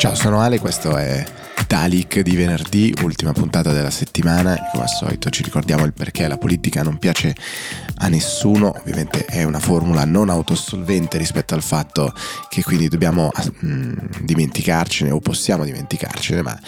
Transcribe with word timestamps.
Ciao, 0.00 0.14
sono 0.14 0.40
Ale, 0.40 0.58
questo 0.58 0.96
è 0.96 1.22
Dalik 1.70 2.18
di 2.22 2.34
venerdì, 2.34 2.92
ultima 3.04 3.30
puntata 3.30 3.70
della 3.70 3.90
settimana 3.90 4.58
come 4.72 4.82
al 4.82 4.88
solito 4.88 5.30
ci 5.30 5.44
ricordiamo 5.44 5.84
il 5.84 5.92
perché 5.92 6.26
la 6.26 6.36
politica 6.36 6.82
non 6.82 6.98
piace 6.98 7.32
a 8.02 8.08
nessuno, 8.08 8.74
ovviamente 8.76 9.24
è 9.24 9.44
una 9.44 9.60
formula 9.60 10.04
non 10.04 10.30
autosolvente 10.30 11.16
rispetto 11.16 11.54
al 11.54 11.62
fatto 11.62 12.12
che 12.48 12.64
quindi 12.64 12.88
dobbiamo 12.88 13.30
mm, 13.64 13.92
dimenticarcene 14.22 15.12
o 15.12 15.20
possiamo 15.20 15.64
dimenticarcene, 15.64 16.42
ma 16.42 16.58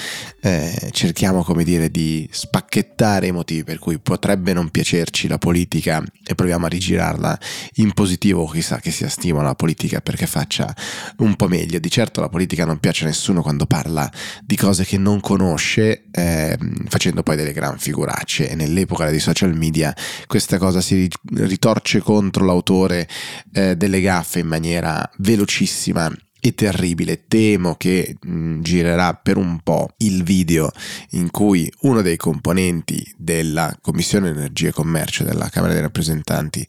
eh, 0.41 0.91
cerchiamo 0.93 1.43
come 1.43 1.65
dire 1.65 1.91
di 1.91 2.29
spacchettare 2.31 3.27
i 3.27 3.33
motivi 3.33 3.65
per 3.65 3.81
cui 3.81 3.99
potrebbe 3.99 4.53
non 4.53 4.71
piacerci 4.71 5.27
la 5.27 5.39
politica 5.39 6.01
e 6.25 6.35
proviamo 6.37 6.67
a 6.67 6.69
rigirarla 6.69 7.39
in 7.77 7.93
positivo, 7.93 8.47
chissà 8.47 8.79
che 8.79 8.93
sia 8.93 9.09
stimola 9.09 9.49
la 9.49 9.55
politica 9.57 10.01
perché 10.01 10.27
faccia 10.27 10.73
un 11.19 11.35
po' 11.35 11.49
meglio. 11.49 11.81
Di 11.81 11.91
certo 11.91 12.21
la 12.21 12.29
politica 12.29 12.65
non 12.65 12.79
piace 12.79 13.03
a 13.03 13.09
nessuno 13.09 13.43
quando 13.43 13.67
parla 13.67 14.09
di 14.45 14.55
cose 14.55 14.85
che 14.85 14.92
non 14.99 15.21
conosce, 15.21 16.05
eh, 16.11 16.59
facendo 16.89 17.23
poi 17.23 17.37
delle 17.37 17.53
gran 17.53 17.79
figuracce 17.79 18.49
e 18.49 18.55
nell'epoca 18.55 19.09
dei 19.11 19.21
social 19.21 19.57
media 19.57 19.95
questa 20.27 20.59
cosa 20.59 20.81
si 20.81 21.09
ritorce 21.35 22.01
contro 22.01 22.45
l'autore 22.45 23.09
eh, 23.53 23.77
delle 23.77 24.01
gaffe 24.01 24.41
in 24.41 24.47
maniera 24.47 25.09
velocissima 25.19 26.11
e 26.45 26.55
terribile. 26.55 27.27
Temo 27.29 27.77
che 27.77 28.17
mh, 28.21 28.33
mm, 28.33 28.61
girerà 28.63 29.15
per 29.15 29.37
un 29.37 29.61
po' 29.61 29.91
il 29.99 30.25
video 30.25 30.73
in 31.11 31.31
cui 31.31 31.73
uno 31.83 32.03
dei 32.03 32.17
componenti 32.17 33.15
della 33.17 33.77
Commissione 33.81 34.31
Energia 34.31 34.69
e 34.69 34.73
Commercio 34.73 35.23
della 35.23 35.49
Camera 35.49 35.73
dei 35.73 35.83
rappresentanti 35.83 36.67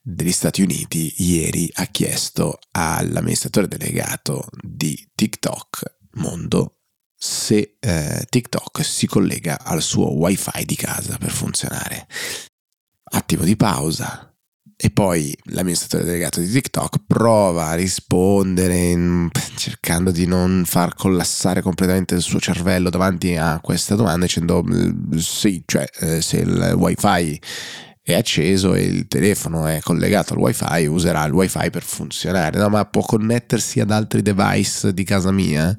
degli 0.00 0.30
Stati 0.30 0.62
Uniti 0.62 1.12
ieri 1.18 1.68
ha 1.74 1.86
chiesto 1.86 2.58
all'amministratore 2.70 3.66
delegato 3.66 4.46
di 4.62 4.96
TikTok 5.14 5.98
Mondo 6.12 6.79
se 7.22 7.76
eh, 7.78 8.26
TikTok 8.30 8.82
si 8.82 9.06
collega 9.06 9.62
al 9.62 9.82
suo 9.82 10.14
wifi 10.14 10.64
di 10.64 10.74
casa 10.74 11.18
per 11.18 11.30
funzionare. 11.30 12.06
Attimo 13.12 13.44
di 13.44 13.56
pausa, 13.56 14.30
e 14.82 14.88
poi 14.88 15.36
l'amministratore 15.50 16.04
delegato 16.04 16.40
di 16.40 16.48
TikTok 16.48 17.02
prova 17.06 17.66
a 17.66 17.74
rispondere 17.74 18.74
in, 18.76 19.28
cercando 19.56 20.10
di 20.10 20.24
non 20.24 20.62
far 20.64 20.94
collassare 20.94 21.60
completamente 21.60 22.14
il 22.14 22.22
suo 22.22 22.40
cervello 22.40 22.88
davanti 22.88 23.36
a 23.36 23.60
questa 23.60 23.94
domanda 23.94 24.24
dicendo 24.24 24.64
sì, 25.18 25.62
cioè 25.66 25.84
eh, 25.98 26.22
se 26.22 26.38
il 26.38 26.74
wifi 26.78 27.38
è 28.00 28.14
acceso 28.14 28.72
e 28.72 28.84
il 28.84 29.06
telefono 29.06 29.66
è 29.66 29.80
collegato 29.82 30.32
al 30.32 30.40
wifi 30.40 30.86
userà 30.86 31.26
il 31.26 31.32
wifi 31.34 31.68
per 31.68 31.82
funzionare. 31.82 32.58
No 32.58 32.70
ma 32.70 32.86
può 32.86 33.02
connettersi 33.02 33.80
ad 33.80 33.90
altri 33.90 34.22
device 34.22 34.94
di 34.94 35.04
casa 35.04 35.30
mia 35.30 35.76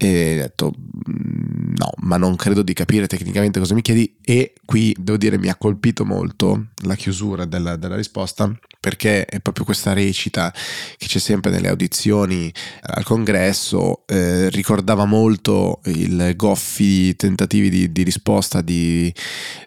e 0.00 0.34
ho 0.38 0.42
detto 0.42 0.72
mm, 0.76 1.74
no, 1.76 1.90
ma 2.02 2.16
non 2.16 2.36
credo 2.36 2.62
di 2.62 2.72
capire 2.72 3.08
tecnicamente 3.08 3.58
cosa 3.58 3.74
mi 3.74 3.82
chiedi. 3.82 4.16
E 4.24 4.54
qui 4.64 4.94
devo 4.98 5.18
dire 5.18 5.38
mi 5.38 5.48
ha 5.48 5.56
colpito 5.56 6.04
molto 6.04 6.68
la 6.84 6.94
chiusura 6.94 7.44
della, 7.44 7.76
della 7.76 7.96
risposta 7.96 8.56
perché 8.80 9.26
è 9.26 9.40
proprio 9.40 9.64
questa 9.64 9.92
recita 9.92 10.52
che 10.96 11.06
c'è 11.06 11.18
sempre 11.18 11.50
nelle 11.50 11.68
audizioni 11.68 12.50
al 12.82 13.02
congresso, 13.02 14.06
eh, 14.06 14.48
ricordava 14.50 15.04
molto 15.04 15.80
i 15.86 16.32
goffi 16.36 17.16
tentativi 17.16 17.68
di, 17.68 17.90
di 17.90 18.02
risposta 18.04 18.60
di, 18.62 19.12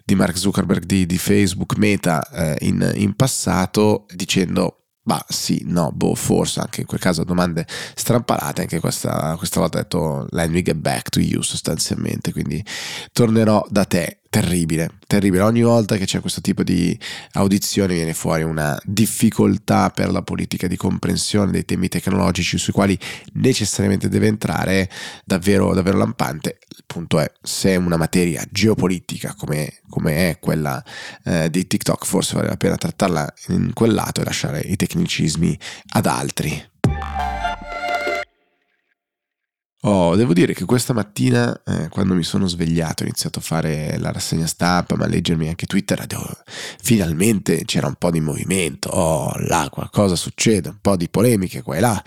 di, 0.03 0.15
Mark 0.15 0.37
Zuckerberg 0.37 0.85
di, 0.85 1.05
di 1.05 1.17
Facebook 1.17 1.75
Meta 1.77 2.27
eh, 2.29 2.65
in, 2.65 2.89
in 2.95 3.13
passato 3.15 4.05
dicendo 4.15 4.80
ma 5.03 5.23
sì, 5.27 5.63
no, 5.65 5.91
boh, 5.91 6.15
forse 6.15 6.59
anche 6.59 6.81
in 6.81 6.87
quel 6.87 6.99
caso 6.99 7.23
domande 7.23 7.65
strampalate, 7.95 8.61
anche 8.61 8.79
questa, 8.79 9.35
questa 9.37 9.59
volta 9.59 9.79
ho 9.79 9.81
detto 9.81 10.27
let 10.31 10.49
me 10.49 10.61
get 10.61 10.75
back 10.77 11.09
to 11.09 11.19
you 11.19 11.41
sostanzialmente, 11.41 12.31
quindi 12.31 12.63
tornerò 13.11 13.65
da 13.69 13.85
te 13.85 14.20
terribile, 14.31 14.91
terribile. 15.07 15.43
Ogni 15.43 15.61
volta 15.61 15.97
che 15.97 16.05
c'è 16.05 16.21
questo 16.21 16.39
tipo 16.39 16.63
di 16.63 16.97
audizione 17.33 17.95
viene 17.95 18.13
fuori 18.13 18.43
una 18.43 18.79
difficoltà 18.85 19.89
per 19.89 20.09
la 20.09 20.21
politica 20.21 20.67
di 20.67 20.77
comprensione 20.77 21.51
dei 21.51 21.65
temi 21.65 21.89
tecnologici 21.89 22.57
sui 22.57 22.71
quali 22.71 22.97
necessariamente 23.33 24.07
deve 24.07 24.27
entrare 24.27 24.89
davvero, 25.25 25.73
davvero 25.73 25.97
lampante. 25.97 26.59
Il 26.69 26.85
punto 26.87 27.19
è, 27.19 27.29
se 27.41 27.71
è 27.71 27.75
una 27.75 27.97
materia 27.97 28.41
geopolitica 28.49 29.35
come, 29.35 29.81
come 29.89 30.29
è 30.29 30.39
quella 30.39 30.81
eh, 31.25 31.49
di 31.49 31.67
TikTok, 31.67 32.05
forse 32.05 32.35
vale 32.35 32.47
la 32.47 32.57
pena 32.57 32.77
trattarla 32.77 33.33
in 33.49 33.73
quel 33.73 33.93
lato 33.93 34.21
e 34.21 34.23
lasciare 34.23 34.61
i 34.61 34.77
tecnicismi 34.77 35.59
ad 35.89 36.05
altri. 36.05 36.69
Oh, 39.83 40.15
devo 40.15 40.33
dire 40.33 40.53
che 40.53 40.65
questa 40.65 40.93
mattina, 40.93 41.59
eh, 41.65 41.89
quando 41.89 42.13
mi 42.13 42.21
sono 42.21 42.45
svegliato, 42.47 43.01
ho 43.01 43.07
iniziato 43.07 43.39
a 43.39 43.41
fare 43.41 43.97
la 43.97 44.11
rassegna 44.11 44.45
stampa, 44.45 44.95
ma 44.95 45.05
a 45.05 45.07
leggermi 45.07 45.47
anche 45.47 45.65
Twitter, 45.65 46.05
devo... 46.05 46.23
finalmente 46.83 47.65
c'era 47.65 47.87
un 47.87 47.95
po' 47.95 48.11
di 48.11 48.19
movimento. 48.21 48.89
Oh, 48.89 49.33
là 49.37 49.69
qualcosa 49.71 50.15
succede, 50.15 50.69
un 50.69 50.77
po' 50.79 50.95
di 50.95 51.09
polemiche 51.09 51.63
qua 51.63 51.77
e 51.77 51.79
là. 51.79 52.03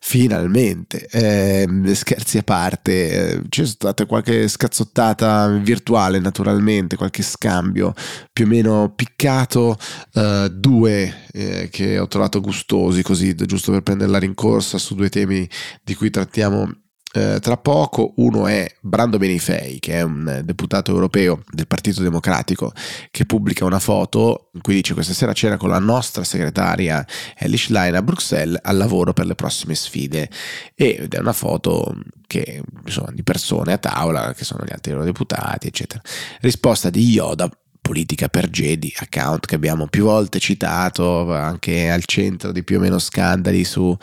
Finalmente, 0.00 1.06
eh, 1.12 1.94
scherzi 1.94 2.38
a 2.38 2.42
parte, 2.42 3.34
eh, 3.34 3.42
c'è 3.48 3.66
stata 3.66 4.04
qualche 4.06 4.48
scazzottata 4.48 5.46
virtuale, 5.58 6.18
naturalmente, 6.18 6.96
qualche 6.96 7.22
scambio 7.22 7.94
più 8.32 8.46
o 8.46 8.48
meno 8.48 8.94
piccato, 8.96 9.78
eh, 10.14 10.50
due 10.52 11.26
eh, 11.32 11.68
che 11.70 12.00
ho 12.00 12.08
trovato 12.08 12.40
gustosi, 12.40 13.02
così 13.04 13.32
giusto 13.36 13.70
per 13.70 13.82
prendere 13.82 14.10
la 14.10 14.18
rincorsa 14.18 14.76
su 14.76 14.96
due 14.96 15.08
temi 15.08 15.48
di 15.84 15.94
cui 15.94 16.10
trattiamo 16.10 16.68
eh, 17.12 17.38
tra 17.40 17.56
poco 17.58 18.14
uno 18.16 18.46
è 18.46 18.66
Brando 18.80 19.18
Benifei, 19.18 19.78
che 19.80 19.94
è 19.94 20.02
un 20.02 20.40
deputato 20.44 20.90
europeo 20.90 21.42
del 21.50 21.66
Partito 21.66 22.02
Democratico, 22.02 22.72
che 23.10 23.26
pubblica 23.26 23.64
una 23.64 23.78
foto 23.78 24.48
in 24.54 24.62
cui 24.62 24.74
dice 24.74 24.94
questa 24.94 25.12
sera 25.12 25.32
c'era 25.32 25.56
con 25.58 25.68
la 25.68 25.78
nostra 25.78 26.24
segretaria 26.24 27.06
Elish 27.36 27.68
Line 27.68 27.96
a 27.96 28.02
Bruxelles 28.02 28.58
al 28.62 28.76
lavoro 28.76 29.12
per 29.12 29.26
le 29.26 29.34
prossime 29.34 29.74
sfide 29.74 30.30
ed 30.74 31.12
è 31.12 31.18
una 31.18 31.34
foto 31.34 31.94
che, 32.26 32.62
insomma, 32.84 33.10
di 33.12 33.22
persone 33.22 33.74
a 33.74 33.78
tavola 33.78 34.32
che 34.32 34.44
sono 34.44 34.64
gli 34.64 34.72
altri 34.72 34.92
eurodeputati 34.92 35.66
eccetera. 35.66 36.00
Risposta 36.40 36.88
di 36.88 37.10
Yoda 37.10 37.50
Politica 37.82 38.28
per 38.28 38.48
Jedi, 38.48 38.94
account 38.96 39.44
che 39.44 39.56
abbiamo 39.56 39.88
più 39.88 40.04
volte 40.04 40.38
citato, 40.38 41.34
anche 41.34 41.90
al 41.90 42.04
centro 42.04 42.52
di 42.52 42.62
più 42.62 42.78
o 42.78 42.80
meno 42.80 43.00
scandali 43.00 43.64
su 43.64 43.94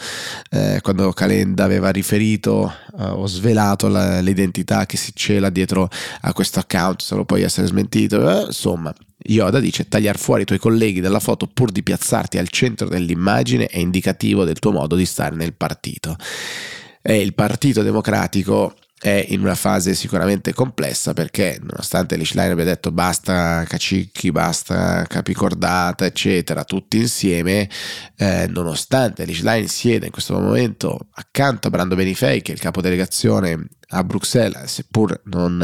eh, 0.51 0.79
quando 0.81 1.11
Calenda 1.13 1.63
aveva 1.63 1.89
riferito 1.89 2.71
eh, 2.99 3.03
o 3.03 3.25
svelato 3.25 3.87
la, 3.87 4.19
l'identità 4.19 4.85
che 4.85 4.97
si 4.97 5.11
cela 5.15 5.49
dietro 5.49 5.89
a 6.21 6.33
questo 6.33 6.59
account, 6.59 7.01
solo 7.01 7.23
poi 7.23 7.41
essere 7.41 7.67
smentito. 7.67 8.29
Eh, 8.29 8.45
insomma, 8.47 8.93
Yoda 9.17 9.59
dice 9.59 9.87
tagliare 9.87 10.17
fuori 10.17 10.41
i 10.41 10.45
tuoi 10.45 10.59
colleghi 10.59 10.99
dalla 10.99 11.21
foto 11.21 11.47
pur 11.47 11.71
di 11.71 11.81
piazzarti 11.81 12.37
al 12.37 12.49
centro 12.49 12.87
dell'immagine 12.87 13.65
è 13.67 13.79
indicativo 13.79 14.43
del 14.43 14.59
tuo 14.59 14.71
modo 14.71 14.95
di 14.95 15.05
stare 15.05 15.35
nel 15.35 15.53
partito. 15.53 16.17
E 17.01 17.21
il 17.21 17.33
Partito 17.33 17.81
Democratico 17.81 18.75
è 18.99 19.25
in 19.29 19.39
una 19.39 19.55
fase 19.55 19.95
sicuramente 19.95 20.53
complessa 20.53 21.13
perché 21.13 21.57
nonostante 21.61 22.17
Lichline 22.17 22.51
abbia 22.51 22.65
detto 22.65 22.91
basta 22.91 23.63
cacicchi, 23.65 24.31
basta 24.31 25.05
capicordata 25.07 26.05
eccetera 26.05 26.65
tutti 26.65 26.97
insieme 26.97 27.69
eh, 28.17 28.47
nonostante 28.49 29.23
Lichline 29.23 29.67
sieda 29.67 30.05
in 30.05 30.11
questo 30.11 30.37
momento 30.37 31.07
accanto 31.11 31.67
a 31.67 31.69
Brando 31.69 31.95
Benifei 31.95 32.41
che 32.41 32.51
è 32.51 32.55
il 32.55 32.61
capodelegazione 32.61 33.67
a 33.91 34.03
Bruxelles, 34.03 34.65
seppur 34.65 35.21
non 35.25 35.61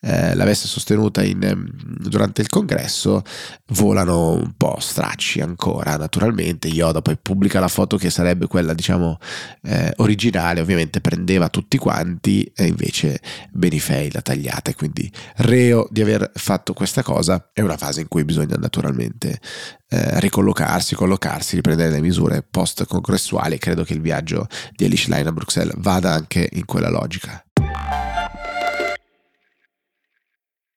eh, 0.00 0.34
l'avesse 0.34 0.66
sostenuta 0.66 1.22
in, 1.22 1.68
durante 1.98 2.40
il 2.40 2.48
congresso, 2.48 3.22
volano 3.68 4.32
un 4.32 4.54
po' 4.56 4.78
stracci 4.80 5.40
ancora. 5.40 5.96
Naturalmente, 5.96 6.68
Yoda 6.68 7.02
poi 7.02 7.18
pubblica 7.20 7.60
la 7.60 7.68
foto 7.68 7.96
che 7.96 8.08
sarebbe 8.08 8.46
quella, 8.46 8.72
diciamo, 8.72 9.18
eh, 9.62 9.92
originale, 9.96 10.60
ovviamente 10.60 11.00
prendeva 11.00 11.48
tutti 11.50 11.76
quanti, 11.76 12.50
e 12.54 12.66
invece 12.66 13.20
Benifei 13.50 14.10
l'ha 14.10 14.22
tagliata. 14.22 14.70
E 14.70 14.74
quindi, 14.74 15.10
reo 15.36 15.86
di 15.90 16.00
aver 16.00 16.30
fatto 16.34 16.72
questa 16.72 17.02
cosa, 17.02 17.50
è 17.52 17.60
una 17.60 17.76
fase 17.76 18.00
in 18.00 18.08
cui 18.08 18.24
bisogna 18.24 18.56
naturalmente 18.56 19.38
eh, 19.90 20.18
ricollocarsi, 20.20 20.94
collocarsi, 20.94 21.56
riprendere 21.56 21.90
le 21.90 22.00
misure 22.00 22.42
post-congressuali. 22.42 23.58
Credo 23.58 23.84
che 23.84 23.92
il 23.92 24.00
viaggio 24.00 24.46
di 24.74 24.86
Elish 24.86 25.08
Line 25.08 25.28
a 25.28 25.32
Bruxelles 25.32 25.74
vada 25.76 26.12
anche 26.12 26.48
in 26.52 26.64
quella 26.64 26.88
logica. 26.88 27.44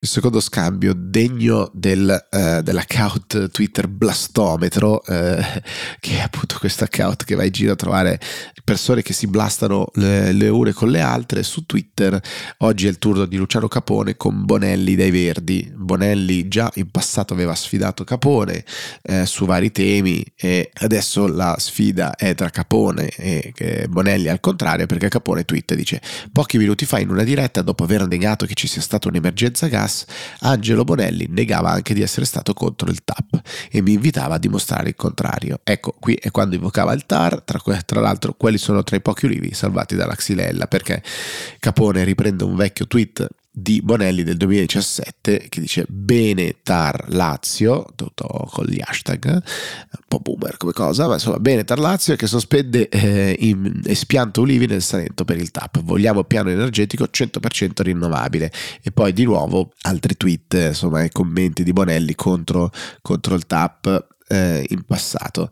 Il 0.03 0.09
secondo 0.09 0.41
scambio 0.41 0.93
degno 0.93 1.71
del, 1.73 2.27
uh, 2.29 2.61
dell'account 2.61 3.49
Twitter 3.51 3.87
Blastometro, 3.87 4.95
uh, 4.95 5.01
che 6.01 6.17
è 6.17 6.19
appunto 6.19 6.57
questo 6.59 6.83
account 6.83 7.23
che 7.23 7.35
va 7.35 7.45
in 7.45 7.51
giro 7.51 7.71
a 7.71 7.77
trovare 7.77 8.19
persone 8.65 9.01
che 9.01 9.13
si 9.13 9.27
blastano 9.27 9.87
le, 9.93 10.33
le 10.33 10.49
une 10.49 10.73
con 10.73 10.89
le 10.89 10.99
altre 10.99 11.41
su 11.43 11.65
Twitter. 11.65 12.19
Oggi 12.59 12.87
è 12.87 12.89
il 12.89 12.99
turno 12.99 13.25
di 13.25 13.37
Luciano 13.37 13.69
Capone 13.69 14.17
con 14.17 14.43
Bonelli 14.43 14.95
dai 14.95 15.11
Verdi. 15.11 15.71
Bonelli 15.73 16.49
già 16.49 16.69
in 16.75 16.91
passato 16.91 17.33
aveva 17.33 17.55
sfidato 17.55 18.03
Capone 18.03 18.65
eh, 19.03 19.25
su 19.25 19.45
vari 19.45 19.71
temi 19.71 20.21
e 20.35 20.69
adesso 20.81 21.27
la 21.27 21.55
sfida 21.57 22.15
è 22.15 22.35
tra 22.35 22.49
Capone 22.49 23.07
e 23.07 23.87
Bonelli 23.89 24.27
al 24.27 24.41
contrario 24.41 24.85
perché 24.85 25.07
Capone 25.07 25.45
twitta 25.45 25.75
dice 25.75 26.01
pochi 26.31 26.57
minuti 26.57 26.85
fa 26.85 26.99
in 26.99 27.09
una 27.09 27.23
diretta 27.23 27.61
dopo 27.61 27.83
aver 27.83 28.05
negato 28.07 28.45
che 28.45 28.53
ci 28.53 28.67
sia 28.67 28.81
stata 28.81 29.07
un'emergenza 29.07 29.67
gas 29.67 29.92
gas, 29.93 30.05
Angelo 30.39 30.83
Bonelli 30.83 31.27
negava 31.29 31.69
anche 31.69 31.93
di 31.93 32.01
essere 32.01 32.25
stato 32.25 32.53
contro 32.53 32.89
il 32.89 33.03
TAP 33.03 33.41
e 33.71 33.81
mi 33.81 33.93
invitava 33.93 34.35
a 34.35 34.39
dimostrare 34.39 34.89
il 34.89 34.95
contrario. 34.95 35.59
Ecco, 35.63 35.95
qui 35.99 36.15
è 36.15 36.31
quando 36.31 36.55
invocava 36.55 36.93
il 36.93 37.05
TAR, 37.05 37.41
tra, 37.43 37.59
tra 37.85 38.01
l'altro 38.01 38.33
quelli 38.33 38.57
sono 38.57 38.83
tra 38.83 38.95
i 38.95 39.01
pochi 39.01 39.25
ulivi 39.25 39.53
salvati 39.53 39.95
dalla 39.95 40.15
Xylella, 40.15 40.67
perché 40.67 41.03
Capone 41.59 42.03
riprende 42.03 42.43
un 42.43 42.55
vecchio 42.55 42.87
tweet 42.87 43.27
di 43.55 43.81
Bonelli 43.83 44.23
del 44.23 44.37
2017 44.37 45.45
che 45.47 45.61
dice 45.61 45.85
bene 45.87 46.55
Tar 46.63 47.05
Lazio, 47.09 47.85
tutto 47.95 48.49
con 48.51 48.65
gli 48.65 48.81
hashtag, 48.83 49.25
un 49.31 50.03
po' 50.07 50.19
boomer 50.19 50.57
come 50.57 50.71
cosa, 50.71 51.05
ma 51.05 51.13
insomma 51.13 51.37
bene 51.37 51.63
Tar 51.63 51.77
Lazio 51.77 52.15
che 52.15 52.25
sospende 52.25 52.89
eh, 52.89 53.35
in 53.39 53.81
espianto 53.85 54.41
ulivi 54.41 54.65
nel 54.65 54.81
Salento 54.81 55.23
per 55.23 55.37
il 55.37 55.51
TAP, 55.51 55.83
vogliamo 55.83 56.23
piano 56.23 56.49
energetico 56.49 57.05
100% 57.05 57.83
rinnovabile 57.83 58.51
e 58.81 58.91
poi 58.91 59.13
di 59.13 59.23
nuovo 59.23 59.71
altri 59.81 60.17
tweet, 60.17 60.53
insomma 60.69 61.03
i 61.03 61.11
commenti 61.11 61.63
di 61.63 61.73
Bonelli 61.73 62.15
contro, 62.15 62.71
contro 63.03 63.35
il 63.35 63.45
TAP 63.45 64.07
eh, 64.33 64.65
in 64.69 64.83
passato 64.83 65.51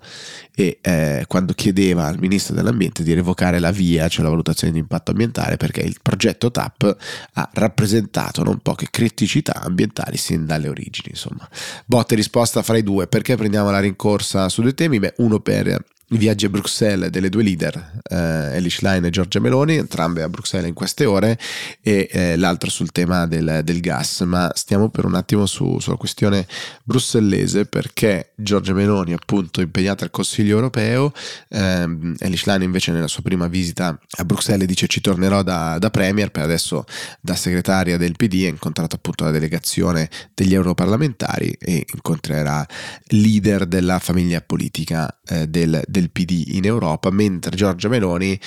e 0.55 0.79
eh, 0.81 1.25
quando 1.27 1.53
chiedeva 1.53 2.07
al 2.07 2.19
ministro 2.19 2.55
dell'ambiente 2.55 3.03
di 3.03 3.13
revocare 3.13 3.59
la 3.59 3.71
VIA, 3.71 4.07
cioè 4.07 4.23
la 4.23 4.29
valutazione 4.29 4.73
di 4.73 4.79
impatto 4.79 5.11
ambientale, 5.11 5.57
perché 5.57 5.81
il 5.81 5.97
progetto 6.01 6.51
TAP 6.51 6.97
ha 7.33 7.49
rappresentato 7.53 8.43
non 8.43 8.59
poche 8.59 8.87
criticità 8.89 9.61
ambientali 9.61 10.17
sin 10.17 10.45
dalle 10.45 10.67
origini. 10.67 11.09
Insomma, 11.11 11.47
botte 11.85 12.15
risposta 12.15 12.63
fra 12.63 12.77
i 12.77 12.83
due, 12.83 13.07
perché 13.07 13.35
prendiamo 13.35 13.69
la 13.69 13.79
rincorsa 13.79 14.49
su 14.49 14.61
due 14.61 14.73
temi? 14.73 14.99
Beh, 14.99 15.13
uno 15.17 15.39
per 15.39 15.83
viaggi 16.17 16.45
a 16.45 16.49
Bruxelles 16.49 17.09
delle 17.09 17.29
due 17.29 17.43
leader, 17.43 18.01
eh, 18.09 18.55
Elish 18.57 18.81
Line 18.81 19.07
e 19.07 19.09
Giorgia 19.09 19.39
Meloni, 19.39 19.75
entrambe 19.75 20.23
a 20.23 20.29
Bruxelles 20.29 20.67
in 20.67 20.73
queste 20.73 21.05
ore, 21.05 21.37
e 21.81 22.07
eh, 22.11 22.35
l'altro 22.37 22.69
sul 22.69 22.91
tema 22.91 23.27
del, 23.27 23.61
del, 23.63 23.79
gas. 23.79 24.21
Ma 24.21 24.51
stiamo 24.53 24.89
per 24.89 25.05
un 25.05 25.15
attimo 25.15 25.45
su, 25.45 25.79
sulla 25.79 25.95
questione 25.95 26.47
brussellese, 26.83 27.65
perché 27.65 28.31
Giorgia 28.35 28.73
Meloni, 28.73 29.13
appunto, 29.13 29.61
impegnata 29.61 30.03
al 30.03 30.11
Consiglio 30.11 30.55
europeo, 30.55 31.13
ehm, 31.49 32.15
Elish 32.19 32.45
Line 32.45 32.63
invece 32.63 32.91
nella 32.91 33.07
sua 33.07 33.21
prima 33.21 33.47
visita 33.47 33.97
a 34.17 34.25
Bruxelles 34.25 34.67
dice 34.67 34.87
ci 34.87 35.01
tornerò 35.01 35.43
da, 35.43 35.77
da 35.79 35.89
Premier, 35.89 36.31
per 36.31 36.43
adesso 36.43 36.85
da 37.21 37.35
segretaria 37.35 37.97
del 37.97 38.15
PD, 38.15 38.43
ha 38.45 38.49
incontrato 38.49 38.95
appunto 38.95 39.23
la 39.23 39.31
delegazione 39.31 40.09
degli 40.33 40.53
europarlamentari 40.53 41.55
e 41.59 41.85
incontrerà 41.93 42.65
leader 43.07 43.65
della 43.65 43.99
famiglia 43.99 44.41
politica 44.41 45.19
eh, 45.25 45.47
del, 45.47 45.81
del 45.87 46.00
del 46.01 46.09
PD 46.09 46.55
in 46.55 46.65
Europa, 46.65 47.09
mentre 47.11 47.55
Giorgia 47.55 47.87
Meloni 47.87 48.39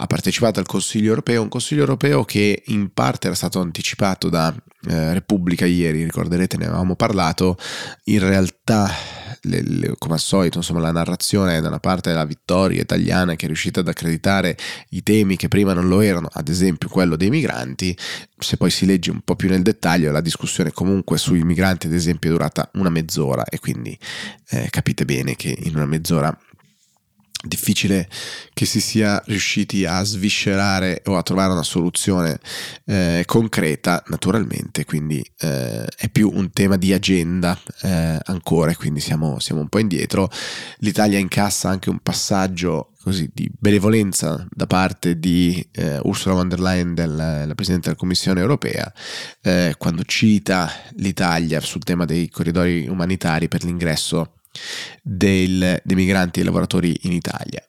ha 0.00 0.06
partecipato 0.06 0.60
al 0.60 0.66
Consiglio 0.66 1.08
europeo, 1.08 1.42
un 1.42 1.48
Consiglio 1.48 1.80
europeo 1.80 2.24
che 2.24 2.62
in 2.66 2.92
parte 2.92 3.26
era 3.26 3.34
stato 3.34 3.60
anticipato 3.60 4.28
da 4.28 4.54
eh, 4.88 5.12
Repubblica 5.12 5.66
ieri, 5.66 6.04
ricorderete 6.04 6.56
ne 6.56 6.66
avevamo 6.66 6.94
parlato, 6.94 7.56
in 8.04 8.20
realtà 8.20 8.88
le, 9.42 9.62
le, 9.62 9.94
come 9.98 10.14
al 10.14 10.20
solito 10.20 10.58
insomma, 10.58 10.80
la 10.80 10.92
narrazione 10.92 11.56
è 11.56 11.60
da 11.60 11.66
una 11.66 11.80
parte 11.80 12.10
della 12.10 12.24
vittoria 12.24 12.80
italiana 12.80 13.34
che 13.34 13.44
è 13.44 13.46
riuscita 13.48 13.80
ad 13.80 13.88
accreditare 13.88 14.56
i 14.90 15.02
temi 15.02 15.36
che 15.36 15.48
prima 15.48 15.72
non 15.72 15.88
lo 15.88 16.00
erano, 16.00 16.28
ad 16.32 16.48
esempio 16.48 16.88
quello 16.88 17.16
dei 17.16 17.30
migranti, 17.30 17.96
se 18.38 18.56
poi 18.56 18.70
si 18.70 18.86
legge 18.86 19.10
un 19.10 19.22
po' 19.22 19.34
più 19.34 19.48
nel 19.48 19.62
dettaglio 19.62 20.12
la 20.12 20.20
discussione 20.20 20.70
comunque 20.70 21.18
sui 21.18 21.42
migranti 21.42 21.88
ad 21.88 21.92
esempio 21.92 22.30
è 22.30 22.32
durata 22.32 22.70
una 22.74 22.88
mezz'ora 22.88 23.44
e 23.44 23.58
quindi 23.58 23.98
eh, 24.50 24.68
capite 24.70 25.04
bene 25.04 25.34
che 25.34 25.56
in 25.58 25.74
una 25.74 25.86
mezz'ora 25.86 26.36
difficile 27.44 28.08
che 28.52 28.64
si 28.64 28.80
sia 28.80 29.22
riusciti 29.26 29.84
a 29.84 30.02
sviscerare 30.02 31.02
o 31.06 31.16
a 31.16 31.22
trovare 31.22 31.52
una 31.52 31.62
soluzione 31.62 32.40
eh, 32.84 33.22
concreta 33.26 34.02
naturalmente 34.08 34.84
quindi 34.84 35.24
eh, 35.38 35.84
è 35.84 36.08
più 36.08 36.32
un 36.34 36.50
tema 36.50 36.76
di 36.76 36.92
agenda 36.92 37.56
eh, 37.82 38.18
ancora 38.24 38.74
quindi 38.74 38.98
siamo, 38.98 39.38
siamo, 39.38 39.60
un 39.60 39.68
po' 39.68 39.78
indietro. 39.78 40.28
l'Italia 40.78 41.18
incassa 41.18 41.68
anche 41.68 41.90
un 41.90 42.00
passaggio 42.00 42.90
così 43.00 43.30
di 43.32 43.48
benevolenza 43.56 44.44
da 44.50 44.66
parte 44.66 45.20
di 45.20 45.64
eh, 45.72 46.00
Ursula 46.02 46.34
von 46.34 46.48
der 46.48 46.58
Leyen 46.58 46.94
del, 46.94 47.14
la 47.14 47.54
Presidente 47.54 47.86
della 47.88 48.00
Commissione 48.00 48.40
europea 48.40 48.92
eh, 49.42 49.76
quando 49.78 50.02
cita 50.02 50.68
l'Italia 50.96 51.60
sul 51.60 51.84
tema 51.84 52.04
dei 52.04 52.28
corridoi 52.28 52.88
umanitari 52.88 53.46
per 53.46 53.62
l'ingresso 53.62 54.32
del, 55.02 55.80
dei 55.82 55.96
migranti 55.96 56.40
e 56.40 56.44
lavoratori 56.44 56.96
in 57.02 57.12
Italia. 57.12 57.62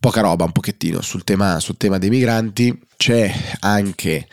Poca 0.00 0.22
roba 0.22 0.44
un 0.44 0.52
pochettino 0.52 1.02
sul 1.02 1.24
tema, 1.24 1.60
sul 1.60 1.76
tema 1.76 1.98
dei 1.98 2.08
migranti, 2.08 2.74
c'è 2.96 3.30
anche 3.60 4.26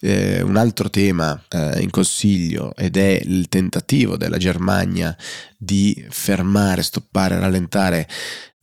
eh, 0.00 0.42
un 0.42 0.56
altro 0.56 0.90
tema 0.90 1.42
eh, 1.48 1.80
in 1.80 1.88
consiglio 1.88 2.76
ed 2.76 2.98
è 2.98 3.22
il 3.24 3.48
tentativo 3.48 4.18
della 4.18 4.36
Germania 4.36 5.16
di 5.56 6.06
fermare, 6.10 6.82
stoppare, 6.82 7.38
rallentare 7.38 8.06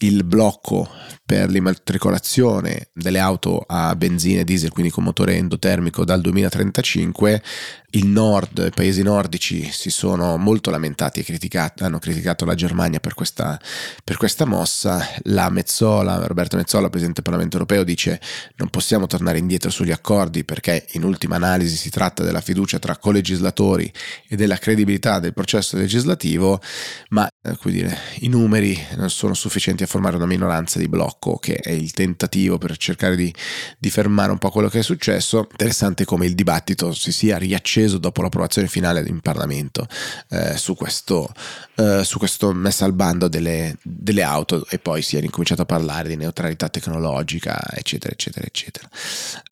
il 0.02 0.24
blocco 0.24 0.88
per 1.26 1.50
l'immatricolazione 1.50 2.90
delle 2.94 3.20
auto 3.20 3.64
a 3.66 3.96
benzina 3.96 4.42
e 4.42 4.44
diesel, 4.44 4.72
quindi 4.72 4.92
con 4.92 5.04
motore 5.04 5.36
endotermico 5.36 6.06
dal 6.06 6.22
2035, 6.22 7.44
il 7.92 8.08
nord, 8.08 8.66
i 8.68 8.74
paesi 8.74 9.02
nordici 9.02 9.70
si 9.72 9.90
sono 9.90 10.38
molto 10.38 10.70
lamentati 10.70 11.20
e 11.20 11.24
criticati, 11.24 11.84
hanno 11.84 12.00
criticato 12.00 12.46
la 12.46 12.56
Germania 12.56 13.00
per 13.00 13.14
questa, 13.14 13.60
per 14.04 14.18
questa 14.18 14.46
mossa. 14.46 15.06
La 15.24 15.50
Mezzola, 15.50 16.26
Roberto 16.26 16.56
Mezzola, 16.56 16.90
Presidente 16.90 17.22
del 17.22 17.24
Parlamento 17.24 17.58
europeo, 17.58 17.84
dice 17.84 18.22
non 18.56 18.70
possiamo 18.70 19.08
tornare 19.08 19.40
indietro 19.40 19.70
sugli 19.70 19.92
accordi 19.92 20.46
perché 20.46 20.86
in 20.92 21.04
ultima 21.04 21.36
analisi 21.36 21.76
si 21.76 21.90
tratta 21.90 22.24
della 22.24 22.42
fiducia 22.42 22.80
tra 22.80 22.98
colegislatori 22.98 23.92
e 24.28 24.36
della 24.36 24.58
credibilità 24.58 25.20
del 25.20 25.34
processo 25.34 25.76
legislativo, 25.76 26.62
ma 27.10 27.28
eh, 27.42 27.58
dire, 27.64 27.98
i 28.20 28.28
numeri 28.28 28.78
non 28.96 29.10
sono 29.10 29.34
sufficienti 29.34 29.84
a 29.84 29.88
formare 29.88 30.16
una 30.16 30.26
minoranza 30.26 30.80
di 30.80 30.88
blocco, 30.88 31.38
che 31.38 31.56
è 31.56 31.72
il 31.72 31.92
tentativo 31.92 32.58
per 32.58 32.78
cercare 32.78 33.16
di, 33.16 33.34
di 33.78 33.90
fermare 33.90 34.32
un 34.32 34.38
po' 34.38 34.50
quello 34.50 34.70
che 34.70 34.80
è 34.80 34.84
successo. 34.84 35.48
Interessante 35.52 36.06
come 36.06 36.26
il 36.26 36.36
dibattito 36.36 36.94
si 36.94 37.12
sia 37.12 37.38
riacceso 37.38 37.81
dopo 37.88 38.22
l'approvazione 38.22 38.68
finale 38.68 39.04
in 39.08 39.20
Parlamento 39.20 39.88
eh, 40.30 40.58
su, 40.58 40.76
questo, 40.76 41.32
eh, 41.76 42.04
su 42.04 42.18
questo 42.18 42.54
messa 42.54 42.86
al 42.86 42.94
bando 42.94 43.28
delle, 43.28 43.78
delle 43.82 44.24
auto 44.24 44.66
e 44.70 44.80
poi 44.80 45.02
si 45.02 45.18
è 45.18 45.22
ricominciato 45.22 45.62
a 45.62 45.66
parlare 45.66 46.10
di 46.10 46.16
neutralità 46.16 46.70
tecnologica, 46.70 47.60
eccetera, 47.74 48.14
eccetera, 48.14 48.46
eccetera. 48.46 48.90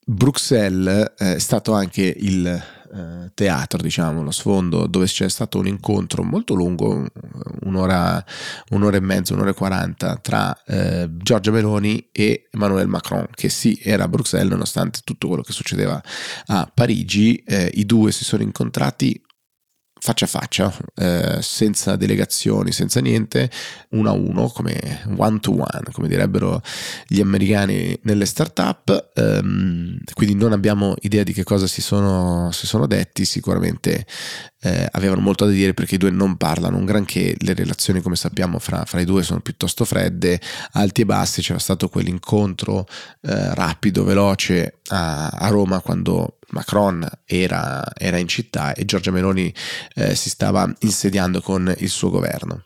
Bruxelles 0.03 1.13
eh, 1.17 1.35
è 1.35 1.39
stato 1.39 1.73
anche 1.73 2.01
il 2.17 2.77
eh, 2.93 3.31
teatro, 3.33 3.81
diciamo, 3.81 4.23
lo 4.23 4.31
sfondo, 4.31 4.87
dove 4.87 5.05
c'è 5.05 5.29
stato 5.29 5.59
un 5.59 5.67
incontro 5.67 6.23
molto 6.23 6.53
lungo, 6.53 7.05
un'ora, 7.61 8.23
un'ora 8.69 8.97
e 8.97 9.01
mezza, 9.01 9.33
un'ora 9.33 9.51
e 9.51 9.53
quaranta, 9.53 10.17
tra 10.17 10.55
eh, 10.65 11.09
Giorgia 11.17 11.51
Meloni 11.51 12.09
e 12.11 12.47
Emmanuel 12.51 12.87
Macron, 12.87 13.27
che 13.31 13.49
sì, 13.49 13.79
era 13.83 14.05
a 14.05 14.07
Bruxelles, 14.07 14.49
nonostante 14.49 14.99
tutto 15.03 15.27
quello 15.27 15.43
che 15.43 15.51
succedeva 15.51 16.01
a 16.47 16.71
Parigi, 16.73 17.35
eh, 17.45 17.71
i 17.75 17.85
due 17.85 18.11
si 18.11 18.23
sono 18.23 18.43
incontrati 18.43 19.21
faccia 19.99 20.25
a 20.25 20.27
faccia, 20.27 20.73
eh, 20.95 21.37
senza 21.41 21.95
delegazioni, 21.95 22.71
senza 22.71 22.99
niente, 23.01 23.49
uno 23.89 24.09
a 24.09 24.13
uno, 24.13 24.47
come 24.47 25.01
one 25.17 25.39
to 25.39 25.51
one, 25.51 25.83
come 25.91 26.07
direbbero 26.07 26.61
gli 27.07 27.19
americani 27.19 27.97
nelle 28.03 28.25
start-up. 28.25 29.11
Um, 29.15 29.97
quindi 30.13 30.35
non 30.35 30.53
abbiamo 30.53 30.95
idea 31.01 31.23
di 31.23 31.33
che 31.33 31.43
cosa 31.43 31.67
si 31.67 31.81
sono, 31.81 32.51
si 32.51 32.65
sono 32.65 32.87
detti, 32.87 33.25
sicuramente 33.25 34.05
eh, 34.61 34.87
avevano 34.91 35.21
molto 35.21 35.45
da 35.45 35.51
dire 35.51 35.73
perché 35.73 35.95
i 35.95 35.97
due 35.97 36.09
non 36.09 36.35
parlano 36.35 36.77
un 36.77 36.85
granché, 36.85 37.35
le 37.39 37.53
relazioni 37.53 38.01
come 38.01 38.15
sappiamo 38.15 38.59
fra, 38.59 38.83
fra 38.85 38.99
i 38.99 39.05
due 39.05 39.23
sono 39.23 39.39
piuttosto 39.39 39.85
fredde, 39.85 40.39
alti 40.73 41.01
e 41.01 41.05
bassi, 41.05 41.41
c'era 41.41 41.59
stato 41.59 41.87
quell'incontro 41.87 42.85
eh, 43.21 43.53
rapido, 43.53 44.03
veloce 44.03 44.79
a, 44.87 45.27
a, 45.27 45.47
Roma 45.47 45.79
quando 45.79 46.39
Macron 46.49 47.07
era, 47.25 47.83
era, 47.95 48.17
in 48.17 48.27
città 48.27 48.73
e 48.73 48.85
Giorgia 48.85 49.11
Meloni 49.11 49.53
eh, 49.95 50.15
si 50.15 50.29
stava 50.29 50.71
insediando 50.79 51.41
con 51.41 51.73
il 51.77 51.89
suo 51.89 52.09
governo. 52.09 52.65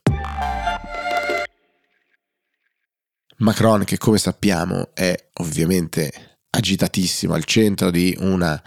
Macron 3.38 3.84
che 3.84 3.98
come 3.98 4.18
sappiamo 4.18 4.92
è 4.94 5.14
ovviamente 5.34 6.38
agitatissimo 6.50 7.34
al 7.34 7.44
centro 7.44 7.92
di 7.92 8.16
una 8.20 8.62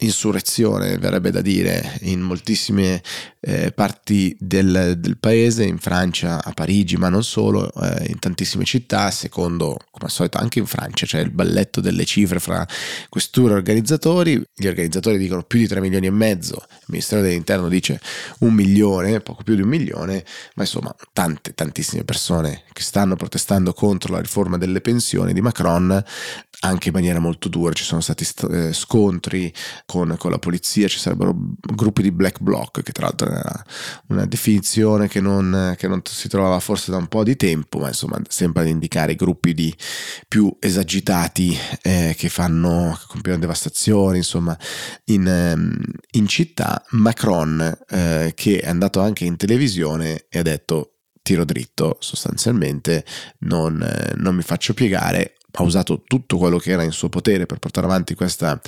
insurrezione, 0.00 0.98
verrebbe 0.98 1.30
da 1.30 1.40
dire, 1.40 1.98
in 2.02 2.20
moltissime 2.20 3.02
eh, 3.40 3.72
parti 3.72 4.36
del, 4.38 4.96
del, 4.98 5.18
paese, 5.18 5.64
in 5.64 5.78
Francia, 5.78 6.42
a 6.42 6.52
Parigi, 6.52 6.96
ma 6.96 7.08
non 7.08 7.24
solo, 7.24 7.72
eh, 7.72 8.06
in 8.08 8.18
tantissime 8.18 8.64
città, 8.64 9.10
secondo, 9.10 9.76
come 9.90 10.04
al 10.04 10.10
solito, 10.10 10.38
anche 10.38 10.58
in 10.58 10.66
Francia 10.66 11.06
c'è 11.06 11.20
il 11.20 11.30
balletto 11.30 11.80
delle 11.80 12.04
cifre 12.04 12.38
fra 12.38 12.66
questure 13.08 13.54
e 13.54 13.56
organizzatori, 13.56 14.42
gli 14.54 14.66
organizzatori 14.66 15.18
dicono 15.18 15.42
più 15.42 15.58
di 15.58 15.66
3 15.66 15.80
milioni 15.80 16.06
e 16.06 16.10
mezzo, 16.10 16.56
il 16.68 16.86
Ministero 16.88 17.22
dell'Interno 17.22 17.68
dice 17.68 18.00
un 18.40 18.52
milione, 18.52 19.20
poco 19.20 19.42
più 19.42 19.54
di 19.54 19.62
un 19.62 19.68
milione, 19.68 20.24
ma 20.54 20.62
insomma 20.62 20.94
tante, 21.12 21.54
tantissime 21.54 22.04
persone 22.04 22.64
che 22.72 22.82
stanno 22.82 23.16
protestando 23.16 23.72
contro 23.72 24.12
la 24.12 24.20
riforma 24.20 24.58
delle 24.58 24.80
pensioni 24.80 25.32
di 25.32 25.40
Macron, 25.40 26.02
anche 26.60 26.88
in 26.88 26.94
maniera 26.94 27.18
molto 27.18 27.48
dura, 27.48 27.72
ci 27.72 27.84
sono 27.84 28.00
stati 28.00 28.24
st- 28.24 28.48
eh, 28.50 28.72
scontri 28.72 29.52
con, 29.90 30.14
con, 30.18 30.30
la 30.30 30.38
polizia, 30.38 30.86
ci 30.86 31.00
sarebbero 31.00 31.36
gruppi 31.58 32.02
di 32.02 32.12
black 32.12 32.38
bloc, 32.38 32.80
che 32.80 32.92
tra 32.92 33.06
l'altro 33.06 33.28
era 33.28 33.64
una 34.06 34.24
definizione 34.24 35.08
che 35.08 35.20
non, 35.20 35.74
che 35.76 35.88
non 35.88 36.00
si 36.04 36.28
trovava 36.28 36.60
forse 36.60 36.92
da 36.92 36.96
un 36.96 37.08
po' 37.08 37.24
di 37.24 37.34
tempo, 37.34 37.80
ma 37.80 37.88
insomma 37.88 38.20
sempre 38.28 38.62
ad 38.62 38.68
indicare 38.68 39.16
gruppi 39.16 39.52
di 39.52 39.74
più 40.28 40.56
esagitati 40.60 41.58
eh, 41.82 42.14
che 42.16 42.28
fanno, 42.28 42.96
che 43.00 43.06
compiono 43.08 43.40
devastazioni, 43.40 44.18
insomma, 44.18 44.56
in, 45.06 45.26
ehm, 45.26 45.76
in 46.12 46.28
città. 46.28 46.84
Macron, 46.90 47.78
eh, 47.88 48.32
che 48.36 48.60
è 48.60 48.68
andato 48.68 49.00
anche 49.00 49.24
in 49.24 49.36
televisione 49.36 50.26
e 50.28 50.38
ha 50.38 50.42
detto 50.42 50.98
tiro 51.20 51.44
dritto 51.44 51.96
sostanzialmente, 51.98 53.04
non, 53.40 53.84
non 54.14 54.36
mi 54.36 54.42
faccio 54.42 54.72
piegare, 54.72 55.34
ha 55.52 55.62
usato 55.62 56.02
tutto 56.06 56.38
quello 56.38 56.58
che 56.58 56.70
era 56.70 56.82
in 56.82 56.92
suo 56.92 57.08
potere 57.08 57.46
per 57.46 57.58
portare 57.58 57.86
avanti 57.86 58.14
questa 58.14 58.60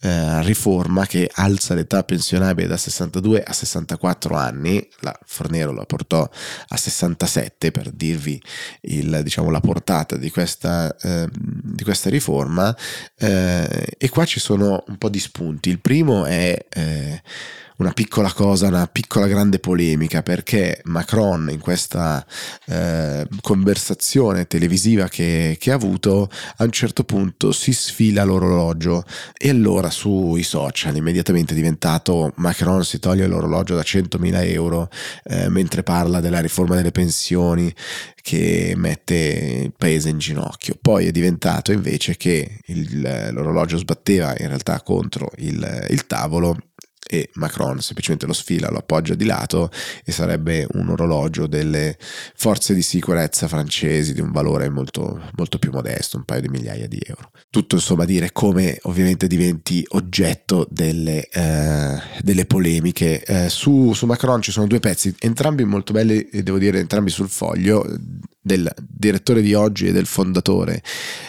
eh, 0.00 0.42
riforma 0.42 1.06
che 1.06 1.30
alza 1.34 1.74
l'età 1.74 2.04
pensionabile 2.04 2.68
da 2.68 2.76
62 2.76 3.42
a 3.42 3.52
64 3.52 4.36
anni, 4.36 4.86
la 5.00 5.18
Fornero 5.24 5.72
la 5.72 5.84
portò 5.84 6.28
a 6.68 6.76
67 6.76 7.70
per 7.70 7.90
dirvi 7.90 8.40
il, 8.82 9.20
diciamo, 9.22 9.50
la 9.50 9.60
portata 9.60 10.16
di 10.16 10.30
questa, 10.30 10.94
eh, 10.96 11.28
di 11.32 11.82
questa 11.82 12.10
riforma 12.10 12.74
eh, 13.16 13.94
e 13.96 14.08
qua 14.08 14.24
ci 14.24 14.40
sono 14.40 14.84
un 14.86 14.96
po' 14.98 15.08
di 15.08 15.18
spunti. 15.18 15.68
Il 15.68 15.80
primo 15.80 16.24
è 16.24 16.66
eh, 16.68 17.22
una 17.78 17.92
piccola 17.92 18.32
cosa, 18.32 18.68
una 18.68 18.86
piccola 18.86 19.26
grande 19.26 19.58
polemica, 19.58 20.22
perché 20.22 20.80
Macron 20.84 21.48
in 21.50 21.60
questa 21.60 22.24
eh, 22.66 23.26
conversazione 23.40 24.46
televisiva 24.46 25.08
che, 25.08 25.56
che, 25.60 25.70
ha 25.70 25.74
avuto, 25.74 26.28
a 26.56 26.64
un 26.64 26.70
certo 26.70 27.04
punto 27.04 27.52
si 27.52 27.72
sfila 27.72 28.24
l'orologio 28.24 29.04
e 29.36 29.48
allora 29.50 29.90
sui 29.90 30.42
social 30.42 30.96
immediatamente 30.96 31.52
è 31.52 31.56
diventato 31.56 32.32
Macron 32.36 32.84
si 32.84 32.98
toglie 32.98 33.26
l'orologio 33.26 33.74
da 33.74 33.82
100.000 33.82 34.50
euro 34.50 34.90
eh, 35.24 35.48
mentre 35.48 35.82
parla 35.82 36.20
della 36.20 36.40
riforma 36.40 36.74
delle 36.74 36.90
pensioni 36.90 37.72
che 38.20 38.74
mette 38.76 39.14
il 39.64 39.72
paese 39.76 40.08
in 40.08 40.18
ginocchio. 40.18 40.76
Poi 40.80 41.06
è 41.06 41.12
diventato 41.12 41.72
invece 41.72 42.16
che 42.16 42.58
il, 42.66 43.30
l'orologio 43.32 43.78
sbatteva 43.78 44.34
in 44.38 44.48
realtà 44.48 44.82
contro 44.82 45.30
il, 45.36 45.86
il 45.88 46.06
tavolo 46.06 46.58
e 47.08 47.30
Macron 47.34 47.80
semplicemente 47.80 48.26
lo 48.26 48.32
sfila, 48.32 48.70
lo 48.70 48.78
appoggia 48.78 49.14
di 49.14 49.24
lato 49.24 49.70
e 50.04 50.12
sarebbe 50.12 50.66
un 50.72 50.90
orologio 50.90 51.46
delle 51.46 51.96
forze 51.98 52.74
di 52.74 52.82
sicurezza 52.82 53.48
francesi 53.48 54.12
di 54.12 54.20
un 54.20 54.30
valore 54.30 54.68
molto, 54.68 55.20
molto 55.36 55.58
più 55.58 55.70
modesto, 55.72 56.18
un 56.18 56.24
paio 56.24 56.42
di 56.42 56.48
migliaia 56.48 56.86
di 56.86 57.00
euro. 57.06 57.30
Tutto 57.50 57.76
insomma 57.76 58.04
dire 58.04 58.30
come 58.32 58.78
ovviamente 58.82 59.26
diventi 59.26 59.84
oggetto 59.90 60.66
delle, 60.70 61.26
eh, 61.28 62.00
delle 62.20 62.44
polemiche. 62.44 63.24
Eh, 63.24 63.48
su, 63.48 63.92
su 63.94 64.06
Macron 64.06 64.42
ci 64.42 64.52
sono 64.52 64.66
due 64.66 64.80
pezzi, 64.80 65.14
entrambi 65.18 65.64
molto 65.64 65.92
belli 65.92 66.28
e 66.28 66.42
devo 66.42 66.58
dire 66.58 66.78
entrambi 66.78 67.10
sul 67.10 67.28
foglio 67.28 67.86
del 68.48 68.72
direttore 68.78 69.42
di 69.42 69.52
oggi 69.52 69.86
e 69.86 69.92
del 69.92 70.06
fondatore 70.06 70.82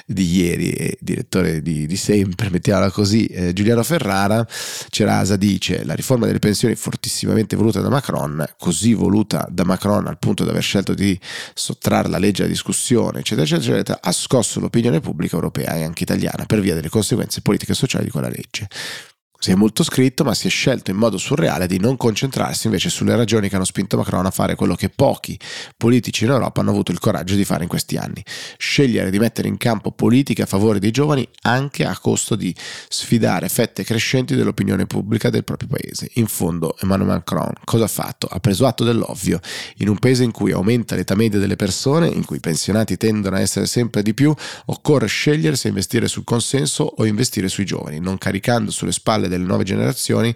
di 0.05 0.37
ieri 0.37 0.71
e 0.71 0.97
direttore 1.01 1.61
di, 1.61 1.85
di 1.85 1.97
sempre, 1.97 2.49
mettiamola 2.49 2.89
così, 2.89 3.25
eh, 3.25 3.51
Giuliano 3.51 3.83
Ferrara, 3.83 4.47
Cerasa 4.89 5.35
dice 5.35 5.83
la 5.83 5.93
riforma 5.93 6.25
delle 6.25 6.39
pensioni 6.39 6.75
fortissimamente 6.75 7.57
voluta 7.57 7.81
da 7.81 7.89
Macron, 7.89 8.43
così 8.57 8.93
voluta 8.93 9.45
da 9.51 9.65
Macron 9.65 10.07
al 10.07 10.17
punto 10.17 10.43
di 10.43 10.49
aver 10.49 10.63
scelto 10.63 10.93
di 10.93 11.19
sottrarre 11.53 12.07
la 12.07 12.17
legge 12.17 12.43
alla 12.43 12.51
discussione, 12.51 13.19
eccetera, 13.19 13.45
eccetera, 13.45 13.75
eccetera, 13.75 13.99
ha 14.01 14.11
scosso 14.13 14.61
l'opinione 14.61 15.01
pubblica 15.01 15.35
europea 15.35 15.75
e 15.75 15.83
anche 15.83 16.03
italiana 16.03 16.45
per 16.45 16.61
via 16.61 16.73
delle 16.73 16.89
conseguenze 16.89 17.41
politiche 17.41 17.73
e 17.73 17.75
sociali 17.75 18.05
di 18.05 18.11
quella 18.11 18.29
legge. 18.29 18.67
Si 19.41 19.51
è 19.51 19.55
molto 19.55 19.83
scritto, 19.83 20.25
ma 20.25 20.33
si 20.33 20.47
è 20.47 20.49
scelto 20.49 20.91
in 20.91 20.97
modo 20.97 21.17
surreale 21.17 21.65
di 21.65 21.79
non 21.79 21.95
concentrarsi 21.95 22.67
invece 22.67 22.89
sulle 22.89 23.15
ragioni 23.15 23.47
che 23.47 23.55
hanno 23.55 23.63
spinto 23.63 23.95
Macron 23.95 24.25
a 24.25 24.31
fare 24.31 24.55
quello 24.55 24.75
che 24.75 24.89
pochi 24.89 25.39
politici 25.77 26.25
in 26.25 26.31
Europa 26.31 26.59
hanno 26.59 26.71
avuto 26.71 26.91
il 26.91 26.99
coraggio 26.99 27.35
di 27.35 27.45
fare 27.45 27.63
in 27.63 27.69
questi 27.69 27.95
anni. 27.95 28.21
Scegliere 28.57 29.09
di 29.09 29.17
mettere 29.17 29.47
in 29.47 29.55
campo 29.55 29.93
politiche 29.93 30.41
a 30.41 30.45
favore 30.45 30.79
dei 30.79 30.91
giovani 30.91 31.25
anche 31.43 31.85
a 31.85 31.97
costo 31.97 32.35
di 32.35 32.53
sfidare 32.89 33.47
fette 33.47 33.85
crescenti 33.85 34.35
dell'opinione 34.35 34.85
pubblica 34.87 35.29
del 35.29 35.45
proprio 35.45 35.69
paese. 35.69 36.09
In 36.15 36.27
fondo, 36.27 36.75
Emmanuel 36.77 37.07
Macron 37.07 37.53
cosa 37.63 37.85
ha 37.85 37.87
fatto? 37.87 38.27
Ha 38.29 38.41
preso 38.41 38.65
atto 38.65 38.83
dell'ovvio. 38.83 39.39
In 39.77 39.87
un 39.87 39.99
paese 39.99 40.25
in 40.25 40.31
cui 40.31 40.51
aumenta 40.51 40.95
l'età 40.95 41.15
media 41.15 41.39
delle 41.39 41.55
persone, 41.55 42.09
in 42.09 42.25
cui 42.25 42.35
i 42.35 42.41
pensionati 42.41 42.97
tendono 42.97 43.37
a 43.37 43.39
essere 43.39 43.67
sempre 43.67 44.01
di 44.01 44.13
più, 44.13 44.35
occorre 44.65 45.07
scegliere 45.07 45.55
se 45.55 45.69
investire 45.69 46.09
sul 46.09 46.25
consenso 46.25 46.83
o 46.83 47.05
investire 47.05 47.47
sui 47.47 47.63
giovani, 47.63 48.01
non 48.01 48.17
caricando 48.17 48.69
sulle 48.69 48.91
spalle 48.91 49.27
delle 49.29 49.45
nuove 49.45 49.63
generazioni 49.63 50.33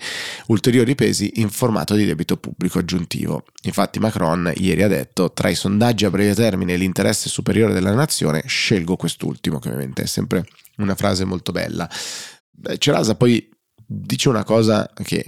ulteriori 0.48 0.96
pesi 0.96 1.42
in 1.42 1.50
formato 1.50 1.96
di 1.96 2.06
debito 2.06 2.38
pubblico 2.38 2.80
aggiuntivo. 2.80 3.46
Infatti 3.64 4.00
Macron 4.00 4.52
ieri 4.56 4.84
ha 4.84 4.88
detto 4.88 5.32
tra 5.34 5.50
i 5.50 5.56
sondaggi 5.56 6.06
a 6.06 6.10
breve 6.10 6.34
termine 6.36 6.74
e 6.74 6.78
l'interesse 6.78 7.30
superiore 7.30 7.74
della 7.74 7.94
nazione 7.94 8.44
scelgo 8.46 8.96
quest'ultimo, 8.96 9.60
che 9.60 9.68
ovviamente 9.68 10.04
è 10.04 10.08
sempre 10.08 10.46
una 10.78 10.96
frase 10.96 11.26
molto 11.26 11.52
bella. 11.52 11.90
Cerasa 12.78 13.16
poi 13.16 13.50
dice 13.86 14.30
una 14.30 14.44
cosa 14.44 14.90
che 15.04 15.25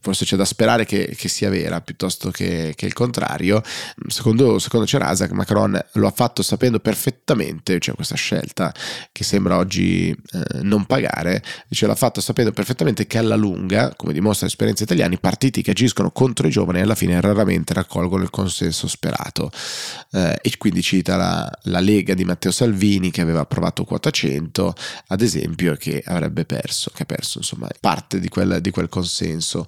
forse 0.00 0.24
c'è 0.24 0.36
da 0.36 0.44
sperare 0.44 0.84
che, 0.84 1.14
che 1.16 1.28
sia 1.28 1.50
vera 1.50 1.80
piuttosto 1.80 2.30
che, 2.30 2.72
che 2.76 2.86
il 2.86 2.92
contrario. 2.92 3.62
Secondo, 4.06 4.58
secondo 4.58 4.86
Cerasa, 4.86 5.28
Macron 5.32 5.78
lo 5.92 6.06
ha 6.06 6.10
fatto 6.10 6.42
sapendo 6.42 6.80
perfettamente, 6.80 7.78
cioè 7.78 7.94
questa 7.94 8.14
scelta 8.14 8.72
che 9.12 9.24
sembra 9.24 9.56
oggi 9.56 10.10
eh, 10.10 10.62
non 10.62 10.86
pagare, 10.86 11.42
dice 11.68 11.86
l'ha 11.86 11.94
fatto 11.94 12.20
sapendo 12.20 12.52
perfettamente 12.52 13.06
che 13.06 13.18
alla 13.18 13.36
lunga, 13.36 13.94
come 13.96 14.12
dimostra 14.12 14.46
l'esperienza 14.46 14.84
italiana, 14.84 15.14
i 15.14 15.20
partiti 15.20 15.62
che 15.62 15.70
agiscono 15.70 16.10
contro 16.10 16.46
i 16.46 16.50
giovani 16.50 16.80
alla 16.80 16.94
fine 16.94 17.20
raramente 17.20 17.74
raccolgono 17.74 18.22
il 18.22 18.30
consenso 18.30 18.88
sperato. 18.88 19.50
Eh, 20.12 20.38
e 20.42 20.56
quindi 20.56 20.82
cita 20.82 21.16
la, 21.16 21.50
la 21.64 21.80
Lega 21.80 22.14
di 22.14 22.24
Matteo 22.24 22.50
Salvini 22.50 23.10
che 23.10 23.20
aveva 23.20 23.40
approvato 23.40 23.84
quota 23.84 24.10
100, 24.10 24.74
ad 25.08 25.20
esempio, 25.20 25.74
che 25.76 26.02
avrebbe 26.04 26.44
perso, 26.44 26.90
che 26.94 27.02
ha 27.02 27.06
perso 27.06 27.38
insomma 27.38 27.68
parte 27.80 28.20
di 28.20 28.28
quel, 28.28 28.60
di 28.60 28.70
quel 28.70 28.88
consenso. 28.88 29.66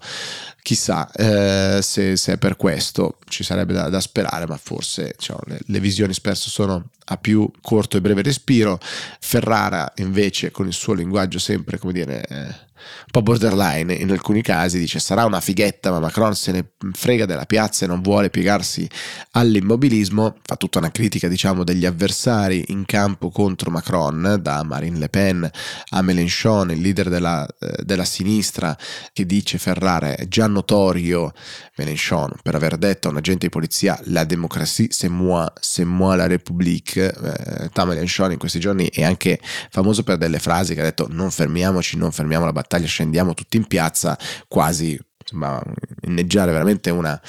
Chissà 0.63 1.11
eh, 1.13 1.81
se, 1.83 2.17
se, 2.17 2.35
è 2.35 2.39
per 2.39 2.57
questo, 2.57 3.19
ci 3.27 3.43
sarebbe 3.43 3.73
da, 3.73 3.89
da 3.89 4.01
sperare, 4.01 4.47
ma 4.47 4.57
forse 4.59 5.15
cioè, 5.19 5.37
le, 5.47 5.59
le, 5.65 5.81
visioni 5.81 6.13
spesso 6.13 6.51
sono 6.51 6.91
a 7.07 7.17
più 7.17 7.51
corto 7.61 7.97
e 7.97 8.01
breve 8.01 8.23
respiro. 8.23 8.79
Ferrara 9.19 9.91
invece 9.97 10.51
con 10.51 10.67
il 10.67 10.73
suo 10.73 10.93
linguaggio 10.93 11.39
sempre, 11.39 11.79
come 11.79 11.93
dire... 11.93 12.25
Eh, 12.27 12.71
un 13.01 13.11
po' 13.11 13.23
borderline 13.23 13.93
in 13.95 14.11
alcuni 14.11 14.43
casi, 14.43 14.79
dice 14.79 14.99
sarà 14.99 15.25
una 15.25 15.41
fighetta 15.41 15.91
ma 15.91 15.99
Macron 15.99 16.35
se 16.35 16.53
ne 16.53 16.73
frega 16.93 17.27
della 17.27 17.47
piazza 17.47 17.85
e 17.85 17.89
non 17.89 18.01
vuole 18.01 18.31
piegarsi 18.31 18.89
all'immobilismo, 19.33 20.37
fa 20.43 20.57
tutta 20.57 20.79
una 20.79 20.91
critica 20.91 21.29
diciamo 21.29 21.65
degli 21.65 21.87
avversari 21.87 22.65
in 22.69 22.85
campo 22.85 23.31
contro 23.31 23.71
Macron, 23.71 24.39
da 24.41 24.63
Marine 24.63 24.99
Le 24.99 25.09
Pen 25.09 25.49
a 25.91 26.03
Mélenchon, 26.03 26.71
il 26.71 26.81
leader 26.81 27.09
della, 27.09 27.47
eh, 27.59 27.83
della 27.85 28.05
sinistra 28.05 28.77
che 29.13 29.27
dice 29.27 29.59
Ferrara 29.59 30.15
è 30.15 30.27
già 30.29 30.47
notorio 30.47 31.33
Mélenchon 31.77 32.33
per 32.43 32.55
aver 32.55 32.77
detto 32.77 33.09
a 33.09 33.11
un 33.11 33.19
agente 33.19 33.47
di 33.47 33.53
polizia 33.53 33.99
la 34.05 34.25
démocratie 34.25 34.89
c'est 34.91 35.11
moi, 35.11 35.51
c'est 35.61 35.87
moi 35.87 36.17
la 36.17 36.27
République, 36.27 36.97
eh, 36.97 37.85
Mélenchon 37.85 38.33
in 38.33 38.39
questi 38.39 38.61
giorni 38.61 38.89
è 38.89 39.03
anche 39.03 39.41
famoso 39.71 40.03
per 40.03 40.17
delle 40.17 40.39
frasi 40.39 40.75
che 40.75 40.81
ha 40.81 40.85
detto 40.85 41.07
non 41.11 41.31
fermiamoci, 41.31 41.97
non 41.97 42.13
fermiamo 42.13 42.45
la 42.45 42.53
battaglia 42.53 42.72
battaglia 42.73 42.87
scendiamo 42.87 43.35
tutti 43.35 43.59
in 43.59 43.67
piazza, 43.67 44.19
quasi 44.49 44.99
insomma, 45.21 45.63
inneggiare 46.07 46.53
veramente 46.53 46.91
una, 46.91 47.21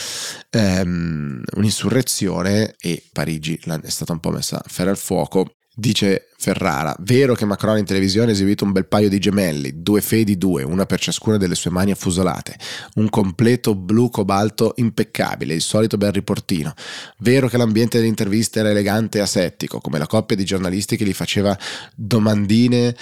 um, 0.52 1.42
un'insurrezione 1.56 2.76
e 2.80 3.04
Parigi 3.12 3.60
è 3.62 3.90
stata 3.90 4.14
un 4.14 4.20
po' 4.20 4.32
messa 4.32 4.58
a 4.58 4.64
ferro 4.66 4.92
al 4.92 4.98
fuoco. 4.98 5.56
Dice 5.76 6.28
Ferrara, 6.38 6.96
vero 7.00 7.34
che 7.34 7.46
Macron 7.46 7.80
in 7.80 7.86
televisione 7.86 8.30
ha 8.30 8.34
esibito 8.34 8.64
un 8.64 8.72
bel 8.74 8.86
paio 8.86 9.10
di 9.10 9.18
gemelli, 9.18 9.82
due 9.82 10.02
fedi 10.02 10.38
due, 10.38 10.62
una 10.62 10.86
per 10.86 11.00
ciascuna 11.00 11.38
delle 11.38 11.56
sue 11.56 11.72
mani 11.72 11.90
affusolate, 11.90 12.60
un 12.96 13.10
completo 13.10 13.74
blu 13.74 14.12
cobalto 14.12 14.74
impeccabile, 14.76 15.56
il 15.56 15.62
solito 15.62 15.98
bel 15.98 16.12
riportino. 16.12 16.76
Vero 17.18 17.48
che 17.48 17.58
l'ambiente 17.58 17.98
dell'intervista 17.98 18.60
era 18.60 18.70
elegante 18.70 19.18
e 19.18 19.22
asettico, 19.22 19.80
come 19.80 19.98
la 19.98 20.06
coppia 20.06 20.36
di 20.36 20.46
giornalisti 20.46 20.96
che 20.96 21.06
gli 21.06 21.14
faceva 21.14 21.58
domandine 21.96 22.96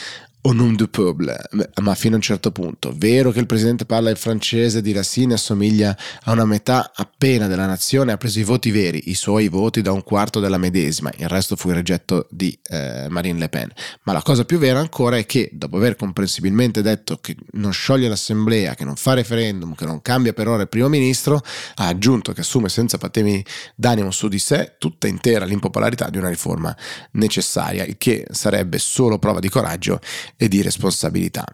nom 0.54 0.76
du 0.76 0.90
peuple, 0.90 1.38
ma 1.82 1.94
fino 1.94 2.14
a 2.14 2.18
un 2.18 2.24
certo 2.24 2.52
punto. 2.52 2.94
Vero 2.96 3.32
che 3.32 3.40
il 3.40 3.46
presidente 3.46 3.86
parla 3.86 4.10
il 4.10 4.18
francese 4.18 4.82
di 4.82 4.92
Racine 4.92 5.36
assomiglia 5.36 5.96
a 6.24 6.32
una 6.32 6.46
metà 6.46 6.92
appena 6.96 7.48
della 7.48 7.68
nazione, 7.68 8.12
ha 8.12 8.18
preso 8.18 8.40
i 8.40 8.44
voti 8.44 8.72
veri, 8.72 9.10
i 9.10 9.14
suoi 9.14 9.50
voti 9.50 9.82
da 9.82 9.92
un 9.92 10.04
quarto 10.04 10.40
della 10.40 10.58
medesima, 10.58 11.12
il 11.18 11.28
resto 11.28 11.56
fu 11.56 11.70
il 11.70 11.76
rigetto 11.76 12.28
di 12.32 12.58
eh, 12.70 13.06
Marine 13.10 13.38
Le 13.38 13.50
Pen. 13.50 13.70
Ma 14.04 14.14
la 14.14 14.22
cosa 14.24 14.44
più 14.44 14.58
vera 14.58 14.80
ancora 14.80 15.18
è 15.18 15.26
che, 15.28 15.50
dopo 15.54 15.78
aver 15.78 15.96
comprensibilmente 15.96 16.82
detto 16.82 17.18
che 17.18 17.36
non 17.52 17.72
scioglie 17.72 18.10
l'assemblea, 18.10 18.74
che 18.74 18.84
non 18.84 18.96
fa 18.96 19.14
referendum, 19.14 19.76
che 19.76 19.86
non 19.86 20.02
cambia 20.02 20.34
per 20.34 20.48
ora 20.48 20.64
il 20.64 20.70
primo 20.70 20.90
ministro, 20.90 21.42
ha 21.76 21.86
aggiunto 21.88 22.34
che 22.34 22.42
assume 22.42 22.68
senza 22.68 22.98
patemi 22.98 23.46
d'animo 23.76 24.10
su 24.10 24.28
di 24.28 24.40
sé 24.40 24.76
tutta 24.80 25.08
intera 25.08 25.46
l'impopolarità 25.46 26.10
di 26.10 26.18
una 26.18 26.30
riforma 26.30 26.76
necessaria, 27.12 27.86
il 27.86 27.98
che 27.98 28.26
sarebbe 28.32 28.80
solo 28.80 29.20
prova 29.20 29.40
di 29.40 29.50
coraggio 29.50 30.00
e 30.42 30.48
di 30.48 30.64
responsabilità. 30.64 31.46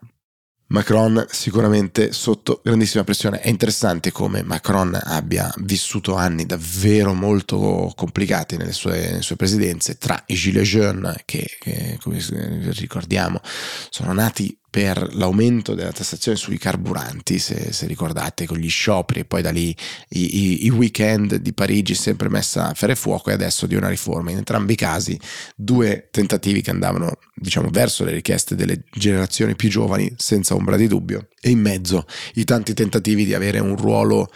Macron 0.67 1.25
sicuramente 1.29 2.13
sotto 2.13 2.61
grandissima 2.63 3.03
pressione. 3.03 3.41
È 3.41 3.49
interessante 3.49 4.13
come 4.13 4.43
Macron 4.43 4.97
abbia 5.01 5.53
vissuto 5.57 6.15
anni 6.15 6.45
davvero 6.45 7.13
molto 7.13 7.91
complicati 7.97 8.55
nelle 8.55 8.71
sue, 8.71 9.09
nelle 9.09 9.21
sue 9.23 9.35
presidenze, 9.35 9.97
tra 9.97 10.23
i 10.27 10.35
Gilets 10.35 10.69
jaunes, 10.69 11.15
che, 11.25 11.57
che 11.59 11.97
come 12.01 12.19
ricordiamo 12.71 13.41
sono 13.89 14.13
nati 14.13 14.57
per 14.77 15.15
l'aumento 15.15 15.73
della 15.73 15.91
tassazione 15.91 16.37
sui 16.37 16.59
carburanti, 16.59 17.39
se, 17.39 17.73
se, 17.73 17.87
ricordate, 17.87 18.45
con 18.45 18.59
gli 18.59 18.69
scioperi 18.69 19.21
e 19.21 19.25
poi 19.25 19.41
da 19.41 19.49
lì 19.49 19.75
i, 20.09 20.37
i, 20.37 20.65
i, 20.65 20.69
weekend 20.69 21.37
di 21.37 21.51
Parigi 21.51 21.95
sempre 21.95 22.29
messa 22.29 22.67
a 22.67 22.73
fare 22.75 22.93
fuoco 22.93 23.31
e 23.31 23.33
adesso 23.33 23.65
di 23.65 23.73
una 23.73 23.89
riforma. 23.89 24.29
In 24.29 24.37
entrambi 24.37 24.73
i 24.73 24.75
casi 24.75 25.19
due 25.55 26.09
tentativi 26.11 26.61
che 26.61 26.69
andavano 26.69 27.17
diciamo 27.33 27.69
verso 27.71 28.03
le 28.03 28.11
richieste 28.11 28.53
delle 28.53 28.83
generazioni 28.91 29.55
più 29.55 29.67
giovani 29.67 30.13
senza 30.15 30.53
ombra 30.53 30.77
di 30.77 30.85
dubbio 30.85 31.29
e 31.41 31.49
in 31.49 31.59
mezzo 31.59 32.05
i 32.35 32.43
tanti 32.43 32.75
tentativi 32.75 33.25
di 33.25 33.33
avere 33.33 33.57
un 33.57 33.75
ruolo 33.75 34.29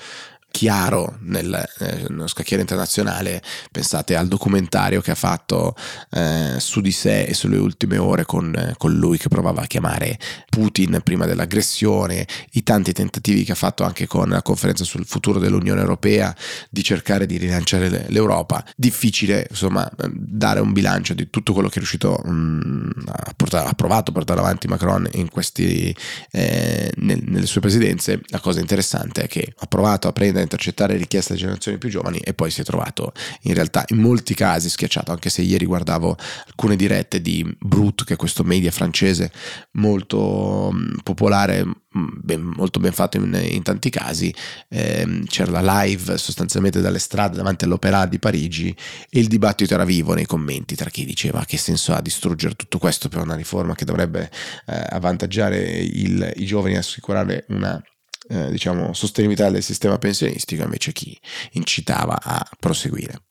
chiaro 0.51 1.17
nel, 1.21 1.67
eh, 1.79 2.05
nello 2.09 2.27
scacchiere 2.27 2.61
internazionale, 2.61 3.41
pensate 3.71 4.15
al 4.15 4.27
documentario 4.27 5.01
che 5.01 5.11
ha 5.11 5.15
fatto 5.15 5.75
eh, 6.11 6.55
su 6.59 6.81
di 6.81 6.91
sé 6.91 7.23
e 7.23 7.33
sulle 7.33 7.57
ultime 7.57 7.97
ore 7.97 8.25
con, 8.25 8.53
eh, 8.55 8.75
con, 8.77 8.93
lui 8.93 9.17
che 9.17 9.29
provava 9.29 9.61
a 9.61 9.65
chiamare 9.65 10.19
Putin 10.49 10.99
prima 11.03 11.25
dell'aggressione, 11.25 12.27
i 12.51 12.63
tanti 12.63 12.91
tentativi 12.91 13.43
che 13.43 13.53
ha 13.53 13.55
fatto 13.55 13.83
anche 13.83 14.05
con 14.05 14.29
la 14.29 14.41
conferenza 14.41 14.83
sul 14.83 15.05
futuro 15.05 15.39
dell'Unione 15.39 15.79
Europea 15.79 16.35
di 16.69 16.83
cercare 16.83 17.25
di 17.25 17.37
rilanciare 17.37 18.05
l'Europa. 18.09 18.63
Difficile 18.75 19.47
insomma 19.49 19.89
dare 20.11 20.59
un 20.59 20.73
bilancio 20.73 21.13
di 21.13 21.29
tutto 21.29 21.53
quello 21.53 21.69
che 21.69 21.75
è 21.75 21.77
riuscito 21.77 22.21
mh, 22.23 22.31
mm, 22.31 22.89
a 23.07 23.33
portare, 23.35 23.69
ha 23.69 23.73
provato 23.73 24.11
a 24.11 24.13
portare 24.13 24.39
avanti 24.39 24.67
Macron 24.67 25.07
in 25.13 25.29
questi, 25.29 25.95
eh, 26.31 26.91
nel, 26.97 27.21
nelle 27.25 27.45
sue 27.45 27.61
presidenze. 27.61 28.21
La 28.27 28.39
cosa 28.39 28.59
interessante 28.59 29.23
è 29.23 29.27
che 29.27 29.53
ha 29.57 29.65
provato 29.65 30.07
a 30.09 30.11
prendere 30.11 30.40
a 30.41 30.43
intercettare 30.43 30.97
richieste 30.97 31.29
delle 31.29 31.41
generazioni 31.41 31.77
più 31.77 31.89
giovani 31.89 32.19
e 32.19 32.33
poi 32.33 32.51
si 32.51 32.61
è 32.61 32.63
trovato 32.63 33.13
in 33.43 33.53
realtà 33.53 33.85
in 33.87 33.97
molti 33.97 34.33
casi 34.33 34.69
schiacciato, 34.69 35.11
anche 35.11 35.29
se 35.29 35.41
ieri 35.41 35.65
guardavo 35.65 36.17
alcune 36.47 36.75
dirette 36.75 37.21
di 37.21 37.45
Brut, 37.59 38.03
che 38.03 38.13
è 38.13 38.17
questo 38.17 38.43
media 38.43 38.71
francese 38.71 39.31
molto 39.73 40.71
mm, 40.73 40.97
popolare, 41.03 41.65
mm, 41.65 42.07
ben, 42.21 42.41
molto 42.41 42.79
ben 42.79 42.91
fatto 42.91 43.17
in, 43.17 43.39
in 43.49 43.63
tanti 43.63 43.89
casi, 43.89 44.33
eh, 44.69 45.23
c'era 45.27 45.61
la 45.61 45.83
live 45.83 46.17
sostanzialmente 46.17 46.81
dalle 46.81 46.99
strade 46.99 47.37
davanti 47.37 47.65
all'Opera 47.65 48.05
di 48.05 48.19
Parigi 48.19 48.75
e 49.09 49.19
il 49.19 49.27
dibattito 49.27 49.73
era 49.73 49.85
vivo 49.85 50.13
nei 50.13 50.25
commenti 50.25 50.75
tra 50.75 50.89
chi 50.89 51.05
diceva 51.05 51.43
che 51.45 51.57
senso 51.57 51.93
ha 51.93 52.01
distruggere 52.01 52.55
tutto 52.55 52.77
questo 52.77 53.09
per 53.09 53.21
una 53.21 53.35
riforma 53.35 53.75
che 53.75 53.85
dovrebbe 53.85 54.29
eh, 54.65 54.85
avvantaggiare 54.89 55.59
il, 55.59 56.33
i 56.37 56.45
giovani 56.45 56.75
e 56.75 56.77
assicurare 56.77 57.45
una 57.49 57.81
eh, 58.31 58.49
diciamo, 58.49 58.93
sostenibilità 58.93 59.49
del 59.49 59.61
sistema 59.61 59.97
pensionistico, 59.97 60.63
invece 60.63 60.93
chi 60.93 61.19
incitava 61.51 62.17
a 62.21 62.47
proseguire. 62.57 63.23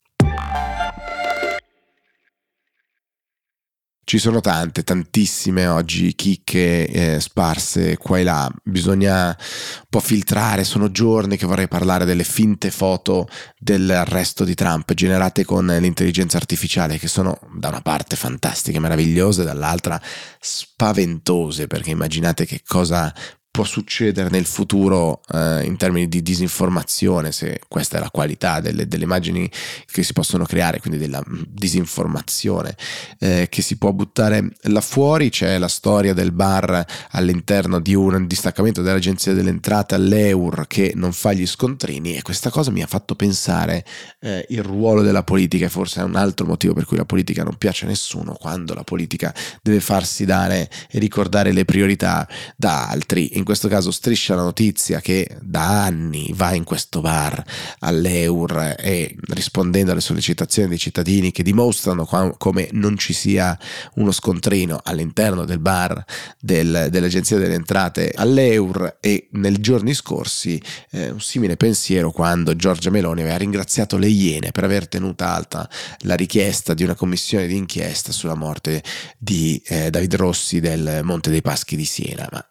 Ci 4.10 4.18
sono 4.18 4.40
tante, 4.40 4.82
tantissime 4.82 5.68
oggi 5.68 6.16
chicche 6.16 6.88
eh, 6.88 7.20
sparse 7.20 7.96
qua 7.96 8.18
e 8.18 8.24
là, 8.24 8.50
bisogna 8.64 9.28
un 9.28 9.86
po' 9.88 10.00
filtrare, 10.00 10.64
sono 10.64 10.90
giorni 10.90 11.36
che 11.36 11.46
vorrei 11.46 11.68
parlare 11.68 12.04
delle 12.04 12.24
finte 12.24 12.72
foto 12.72 13.28
dell'arresto 13.56 14.42
di 14.42 14.54
Trump 14.54 14.92
generate 14.94 15.44
con 15.44 15.64
l'intelligenza 15.66 16.38
artificiale 16.38 16.98
che 16.98 17.06
sono 17.06 17.38
da 17.56 17.68
una 17.68 17.82
parte 17.82 18.16
fantastiche, 18.16 18.80
meravigliose, 18.80 19.44
dall'altra 19.44 20.00
spaventose 20.40 21.68
perché 21.68 21.90
immaginate 21.90 22.46
che 22.46 22.62
cosa 22.66 23.14
può 23.50 23.64
succedere 23.64 24.30
nel 24.30 24.46
futuro 24.46 25.20
eh, 25.32 25.64
in 25.64 25.76
termini 25.76 26.08
di 26.08 26.22
disinformazione, 26.22 27.32
se 27.32 27.60
questa 27.68 27.96
è 27.98 28.00
la 28.00 28.10
qualità 28.10 28.60
delle, 28.60 28.86
delle 28.86 29.04
immagini 29.04 29.50
che 29.90 30.02
si 30.04 30.12
possono 30.12 30.44
creare, 30.44 30.78
quindi 30.78 30.98
della 30.98 31.22
disinformazione 31.26 32.76
eh, 33.18 33.48
che 33.50 33.62
si 33.62 33.76
può 33.76 33.92
buttare 33.92 34.52
là 34.62 34.80
fuori. 34.80 35.30
C'è 35.30 35.58
la 35.58 35.68
storia 35.68 36.14
del 36.14 36.30
bar 36.32 36.84
all'interno 37.10 37.80
di 37.80 37.94
un 37.94 38.26
distaccamento 38.26 38.82
dell'Agenzia 38.82 39.32
delle 39.32 39.50
Entrate 39.50 39.96
all'EUR 39.96 40.66
che 40.68 40.92
non 40.94 41.12
fa 41.12 41.32
gli 41.32 41.46
scontrini 41.46 42.16
e 42.16 42.22
questa 42.22 42.50
cosa 42.50 42.70
mi 42.70 42.82
ha 42.82 42.86
fatto 42.86 43.16
pensare 43.16 43.84
eh, 44.20 44.46
il 44.50 44.62
ruolo 44.62 45.02
della 45.02 45.24
politica 45.24 45.66
e 45.66 45.68
forse 45.68 46.00
è 46.00 46.04
un 46.04 46.14
altro 46.14 46.46
motivo 46.46 46.72
per 46.72 46.84
cui 46.84 46.96
la 46.96 47.04
politica 47.04 47.42
non 47.42 47.56
piace 47.56 47.84
a 47.84 47.88
nessuno 47.88 48.34
quando 48.34 48.74
la 48.74 48.84
politica 48.84 49.34
deve 49.60 49.80
farsi 49.80 50.24
dare 50.24 50.70
e 50.88 50.98
ricordare 50.98 51.52
le 51.52 51.64
priorità 51.64 52.28
da 52.56 52.88
altri 52.88 53.38
in 53.40 53.46
questo 53.46 53.68
caso 53.68 53.90
striscia 53.90 54.34
la 54.34 54.42
notizia 54.42 55.00
che 55.00 55.36
da 55.40 55.84
anni 55.84 56.30
va 56.34 56.54
in 56.54 56.64
questo 56.64 57.00
bar 57.00 57.42
all'Eur 57.80 58.76
e 58.78 59.16
rispondendo 59.30 59.90
alle 59.90 60.00
sollecitazioni 60.00 60.68
dei 60.68 60.78
cittadini 60.78 61.32
che 61.32 61.42
dimostrano 61.42 62.04
come 62.38 62.68
non 62.72 62.96
ci 62.98 63.12
sia 63.12 63.58
uno 63.94 64.12
scontrino 64.12 64.78
all'interno 64.84 65.44
del 65.44 65.58
bar 65.58 66.04
del, 66.38 66.88
dell'Agenzia 66.90 67.38
delle 67.38 67.54
Entrate 67.54 68.12
all'Eur 68.14 68.98
e 69.00 69.28
nei 69.32 69.58
giorni 69.60 69.94
scorsi 69.94 70.62
eh, 70.90 71.10
un 71.10 71.20
simile 71.20 71.56
pensiero 71.56 72.12
quando 72.12 72.54
Giorgia 72.54 72.90
Meloni 72.90 73.22
aveva 73.22 73.38
ringraziato 73.38 73.96
le 73.96 74.08
Iene 74.08 74.52
per 74.52 74.64
aver 74.64 74.86
tenuta 74.86 75.34
alta 75.34 75.68
la 76.00 76.14
richiesta 76.14 76.74
di 76.74 76.84
una 76.84 76.94
commissione 76.94 77.46
di 77.46 77.56
inchiesta 77.56 78.12
sulla 78.12 78.34
morte 78.34 78.82
di 79.18 79.60
eh, 79.66 79.90
David 79.90 80.14
Rossi 80.16 80.60
del 80.60 81.00
Monte 81.02 81.30
dei 81.30 81.40
Paschi 81.40 81.74
di 81.74 81.84
Siena. 81.86 82.28
Ma 82.30 82.49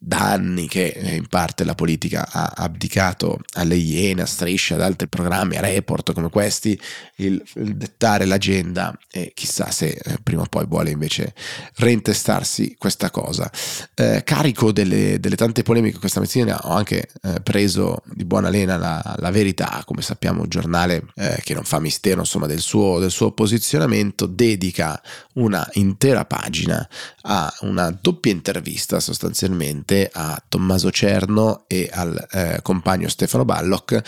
da 0.00 0.30
anni 0.30 0.68
che 0.68 0.86
eh, 0.86 1.16
in 1.16 1.26
parte 1.26 1.64
la 1.64 1.74
politica 1.74 2.28
ha 2.30 2.52
abdicato 2.54 3.40
alle 3.54 3.74
Iene, 3.74 4.22
a 4.22 4.26
Striscia, 4.26 4.76
ad 4.76 4.82
altri 4.82 5.08
programmi, 5.08 5.56
a 5.56 5.60
report 5.60 6.12
come 6.12 6.30
questi, 6.30 6.80
il, 7.16 7.42
il 7.54 7.76
dettare 7.76 8.24
l'agenda 8.24 8.96
e 9.10 9.32
chissà 9.34 9.72
se 9.72 9.88
eh, 9.88 10.18
prima 10.22 10.42
o 10.42 10.46
poi 10.48 10.66
vuole 10.66 10.90
invece 10.90 11.34
reintestarsi 11.74 12.76
questa 12.78 13.10
cosa. 13.10 13.50
Eh, 13.94 14.22
carico 14.24 14.70
delle, 14.70 15.18
delle, 15.18 15.36
tante 15.36 15.64
polemiche 15.64 15.98
questa 15.98 16.20
mattina 16.20 16.58
ho 16.62 16.74
anche 16.74 17.08
eh, 17.22 17.40
preso 17.40 18.02
di 18.04 18.24
buona 18.24 18.50
lena 18.50 18.76
la, 18.76 19.16
la, 19.18 19.30
verità, 19.30 19.82
come 19.84 20.02
sappiamo 20.02 20.42
un 20.42 20.48
giornale 20.48 21.06
eh, 21.16 21.40
che 21.42 21.54
non 21.54 21.64
fa 21.64 21.80
mistero 21.80 22.20
insomma 22.20 22.46
del 22.46 22.60
suo, 22.60 23.00
del 23.00 23.10
suo 23.10 23.32
posizionamento, 23.32 24.26
dedica 24.26 25.00
una 25.34 25.68
intera 25.74 26.24
pagina 26.24 26.88
a 27.22 27.52
una 27.62 27.90
doppia 27.90 28.30
intervista 28.30 29.00
sostanzialmente 29.00 29.46
direttamente 29.58 30.08
a 30.12 30.40
Tommaso 30.48 30.90
Cerno 30.90 31.64
e 31.66 31.90
al 31.92 32.26
eh, 32.30 32.60
compagno 32.62 33.08
Stefano 33.08 33.44
Ballock 33.44 34.00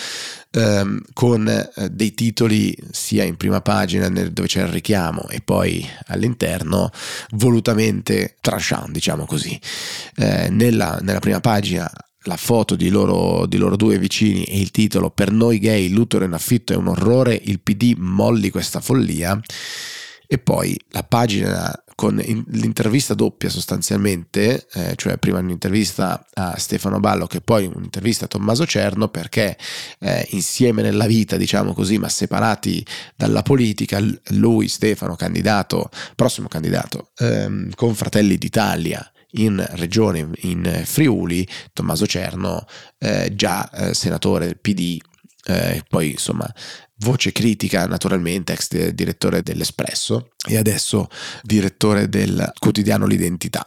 ehm, 0.53 1.03
con 1.13 1.49
eh, 1.49 1.91
dei 1.91 2.15
titoli 2.15 2.77
sia 2.91 3.25
in 3.25 3.37
prima 3.37 3.61
pagina 3.61 4.09
nel, 4.09 4.33
dove 4.33 4.49
c'è 4.49 4.63
il 4.63 4.69
richiamo 4.69 5.29
e 5.29 5.41
poi 5.41 5.87
all'interno 6.07 6.91
volutamente 7.33 8.37
tranchant 8.41 8.91
diciamo 8.91 9.27
così. 9.27 9.59
Eh, 10.17 10.49
nella, 10.51 10.99
nella 11.03 11.21
prima 11.21 11.41
pagina 11.41 11.91
la 12.25 12.37
foto 12.37 12.77
di 12.77 12.91
loro, 12.91 13.47
di 13.47 13.57
loro, 13.57 13.77
due 13.77 13.99
vicini 13.99 14.45
e 14.45 14.61
il 14.61 14.71
titolo 14.71 15.11
Per 15.11 15.33
noi 15.33 15.59
gay 15.59 15.89
l'utero 15.89 16.25
in 16.25 16.35
affitto 16.35 16.73
è 16.73 16.77
un 16.77 16.89
orrore, 16.89 17.39
il 17.45 17.61
PD 17.61 17.95
molli 17.97 18.51
questa 18.51 18.81
follia 18.81 19.41
e 20.33 20.39
poi 20.39 20.79
la 20.91 21.03
pagina 21.03 21.73
con 22.01 22.15
l'intervista 22.15 23.13
doppia 23.13 23.51
sostanzialmente, 23.51 24.67
eh, 24.73 24.95
cioè 24.97 25.19
prima 25.19 25.39
un'intervista 25.41 26.25
a 26.33 26.57
Stefano 26.57 26.99
Ballo 26.99 27.27
che 27.27 27.43
poi 27.43 27.67
un'intervista 27.67 28.25
a 28.25 28.29
Tommaso 28.29 28.65
Cerno 28.65 29.09
perché 29.09 29.55
eh, 29.99 30.27
insieme 30.31 30.81
nella 30.81 31.05
vita, 31.05 31.37
diciamo 31.37 31.75
così, 31.75 31.99
ma 31.99 32.09
separati 32.09 32.83
dalla 33.15 33.43
politica, 33.43 34.01
lui 34.29 34.69
Stefano 34.69 35.15
candidato, 35.15 35.91
prossimo 36.17 36.49
candidato 36.49 37.11
ehm, 37.19 37.75
con 37.75 37.95
Fratelli 37.95 38.39
d'Italia 38.39 39.07
in 39.33 39.63
regione 39.73 40.27
in 40.45 40.81
Friuli, 40.87 41.47
Tommaso 41.75 42.07
Cerno 42.07 42.65
eh, 42.97 43.31
già 43.35 43.69
eh, 43.73 43.93
senatore 43.93 44.55
PD, 44.55 44.97
eh, 45.45 45.85
poi 45.87 46.13
insomma 46.13 46.51
voce 47.01 47.33
critica 47.33 47.87
naturalmente, 47.87 48.53
ex 48.53 48.91
direttore 48.91 49.43
dell'Espresso 49.43 50.31
e 50.49 50.57
adesso 50.57 51.09
direttore 51.43 52.09
del 52.09 52.53
quotidiano 52.59 53.07
L'Identità. 53.07 53.67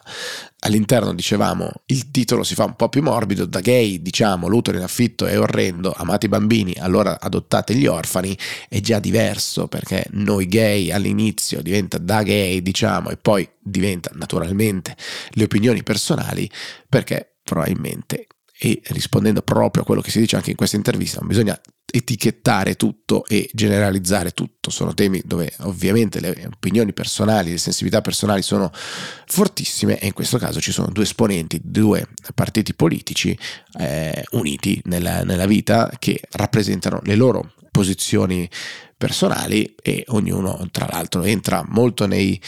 All'interno 0.59 1.13
dicevamo 1.13 1.69
il 1.87 2.09
titolo 2.11 2.43
si 2.43 2.55
fa 2.55 2.63
un 2.63 2.75
po' 2.75 2.89
più 2.89 3.01
morbido, 3.01 3.45
da 3.45 3.59
gay 3.59 4.01
diciamo 4.01 4.47
l'utero 4.47 4.77
in 4.77 4.83
affitto 4.83 5.25
è 5.25 5.37
orrendo, 5.37 5.91
amate 5.91 6.27
i 6.27 6.29
bambini, 6.29 6.73
allora 6.79 7.19
adottate 7.19 7.75
gli 7.75 7.85
orfani, 7.85 8.37
è 8.69 8.79
già 8.79 8.99
diverso 8.99 9.67
perché 9.67 10.05
noi 10.11 10.47
gay 10.47 10.91
all'inizio 10.91 11.61
diventa 11.61 11.97
da 11.97 12.23
gay 12.23 12.61
diciamo 12.61 13.09
e 13.09 13.17
poi 13.17 13.47
diventa 13.61 14.11
naturalmente 14.13 14.95
le 15.31 15.43
opinioni 15.43 15.83
personali 15.83 16.49
perché 16.87 17.35
probabilmente 17.43 18.27
e 18.57 18.81
rispondendo 18.85 19.41
proprio 19.41 19.83
a 19.83 19.85
quello 19.85 19.99
che 19.99 20.09
si 20.09 20.19
dice 20.19 20.37
anche 20.37 20.51
in 20.51 20.55
questa 20.55 20.77
intervista, 20.77 21.19
non 21.19 21.27
bisogna 21.27 21.59
etichettare 21.95 22.73
tutto 22.75 23.23
e 23.27 23.47
generalizzare 23.53 24.31
tutto, 24.31 24.71
sono 24.71 24.95
temi 24.95 25.21
dove 25.23 25.53
ovviamente 25.59 26.19
le 26.19 26.49
opinioni 26.51 26.91
personali, 26.91 27.51
le 27.51 27.59
sensibilità 27.59 28.01
personali 28.01 28.41
sono 28.41 28.71
fortissime 29.27 29.99
e 29.99 30.07
in 30.07 30.13
questo 30.13 30.39
caso 30.39 30.59
ci 30.59 30.71
sono 30.71 30.87
due 30.91 31.03
esponenti, 31.03 31.61
due 31.63 32.07
partiti 32.33 32.73
politici 32.73 33.37
eh, 33.77 34.23
uniti 34.31 34.81
nella, 34.85 35.23
nella 35.23 35.45
vita 35.45 35.91
che 35.99 36.19
rappresentano 36.31 36.99
le 37.03 37.15
loro 37.15 37.53
posizioni 37.69 38.49
personali 39.03 39.75
e 39.81 40.05
ognuno 40.09 40.65
tra 40.71 40.87
l'altro 40.89 41.23
entra 41.23 41.61
molto 41.67 42.07
nei 42.07 42.39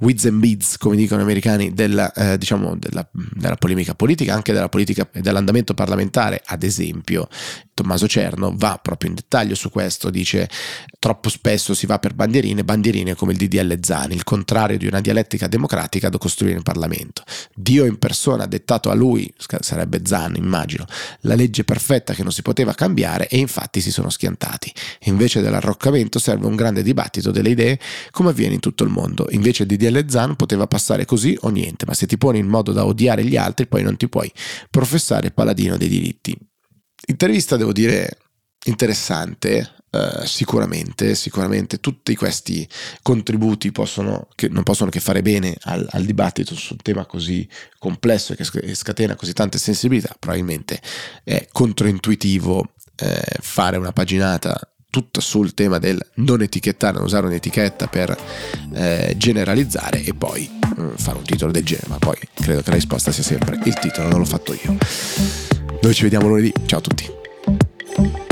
whiz 0.00 0.26
and 0.26 0.40
beads 0.40 0.76
come 0.76 0.94
dicono 0.94 1.20
gli 1.20 1.24
americani 1.24 1.72
della, 1.72 2.12
eh, 2.12 2.36
diciamo 2.36 2.76
della, 2.76 3.08
della, 3.12 3.56
polemica 3.56 3.94
politica 3.94 4.34
anche 4.34 4.52
della 4.52 4.68
politica 4.68 5.08
e 5.10 5.22
dell'andamento 5.22 5.72
parlamentare. 5.72 6.42
Ad 6.44 6.64
esempio 6.64 7.28
Tommaso 7.72 8.06
Cerno 8.06 8.52
va 8.54 8.78
proprio 8.92 9.10
in 9.10 9.16
dettaglio 9.16 9.54
su 9.54 9.70
questo 9.70 10.10
dice 10.10 10.48
troppo 10.98 11.28
spesso 11.28 11.74
si 11.74 11.86
va 11.86 11.98
per 11.98 12.14
bandierine 12.14 12.64
bandierine 12.64 13.14
come 13.14 13.32
il 13.32 13.38
DDL 13.38 13.78
Zani 13.80 14.14
il 14.14 14.24
contrario 14.24 14.78
di 14.78 14.86
una 14.86 15.00
dialettica 15.00 15.46
democratica 15.46 16.08
da 16.08 16.18
costruire 16.18 16.56
in 16.56 16.62
Parlamento 16.62 17.22
Dio 17.54 17.84
in 17.84 17.98
persona 17.98 18.44
ha 18.44 18.46
dettato 18.46 18.90
a 18.90 18.94
lui 18.94 19.32
sarebbe 19.60 20.00
Zani 20.04 20.38
immagino 20.38 20.86
la 21.20 21.34
legge 21.34 21.64
perfetta 21.64 22.14
che 22.14 22.22
non 22.22 22.32
si 22.32 22.42
poteva 22.42 22.72
cambiare 22.74 23.28
e 23.28 23.38
infatti 23.38 23.80
si 23.80 23.90
sono 23.90 24.10
schiantati 24.10 24.72
invece 25.04 25.40
dell'arroccamento 25.40 26.18
serve 26.18 26.46
un 26.46 26.56
grande 26.56 26.82
dibattito 26.82 27.30
delle 27.30 27.50
idee 27.50 27.78
come 28.10 28.30
avviene 28.30 28.54
in 28.54 28.60
tutto 28.60 28.84
il 28.84 28.90
mondo. 28.90 29.26
Invece 29.30 29.66
di 29.66 29.76
DL 29.76 30.08
Zan 30.08 30.36
poteva 30.36 30.66
passare 30.66 31.04
così 31.04 31.36
o 31.40 31.48
niente, 31.48 31.84
ma 31.86 31.94
se 31.94 32.06
ti 32.06 32.18
poni 32.18 32.38
in 32.38 32.46
modo 32.46 32.72
da 32.72 32.84
odiare 32.84 33.24
gli 33.24 33.36
altri 33.36 33.66
poi 33.66 33.82
non 33.82 33.96
ti 33.96 34.08
puoi 34.08 34.30
professare 34.70 35.30
paladino 35.30 35.76
dei 35.76 35.88
diritti. 35.88 36.36
Intervista 37.06 37.56
devo 37.56 37.72
dire 37.72 38.18
interessante, 38.64 39.76
Uh, 39.92 40.24
sicuramente, 40.24 41.14
sicuramente 41.14 41.78
tutti 41.78 42.16
questi 42.16 42.66
contributi 43.02 43.72
possono, 43.72 44.28
che 44.34 44.48
non 44.48 44.62
possono 44.62 44.88
che 44.88 45.00
fare 45.00 45.20
bene 45.20 45.54
al, 45.64 45.86
al 45.90 46.06
dibattito 46.06 46.54
su 46.54 46.72
un 46.72 46.78
tema 46.82 47.04
così 47.04 47.46
complesso 47.78 48.32
e 48.32 48.36
che 48.36 48.74
scatena 48.74 49.16
così 49.16 49.34
tante 49.34 49.58
sensibilità. 49.58 50.16
Probabilmente 50.18 50.80
è 51.22 51.46
controintuitivo 51.52 52.72
eh, 52.96 53.22
fare 53.40 53.76
una 53.76 53.92
paginata 53.92 54.58
tutto 54.88 55.20
sul 55.20 55.52
tema 55.52 55.78
del 55.78 56.02
non 56.14 56.40
etichettare, 56.40 56.94
non 56.94 57.04
usare 57.04 57.26
un'etichetta 57.26 57.86
per 57.88 58.16
eh, 58.72 59.14
generalizzare 59.18 60.04
e 60.04 60.14
poi 60.14 60.44
eh, 60.44 60.96
fare 60.96 61.18
un 61.18 61.24
titolo 61.24 61.52
del 61.52 61.64
genere, 61.64 61.88
ma 61.88 61.98
poi 61.98 62.16
credo 62.32 62.62
che 62.62 62.70
la 62.70 62.76
risposta 62.76 63.12
sia 63.12 63.22
sempre 63.22 63.58
il 63.62 63.74
titolo, 63.74 64.08
non 64.08 64.20
l'ho 64.20 64.24
fatto 64.24 64.54
io. 64.54 64.74
Noi 65.82 65.94
ci 65.94 66.02
vediamo 66.02 66.28
lunedì, 66.28 66.50
ciao 66.64 66.78
a 66.78 66.82
tutti. 66.82 68.31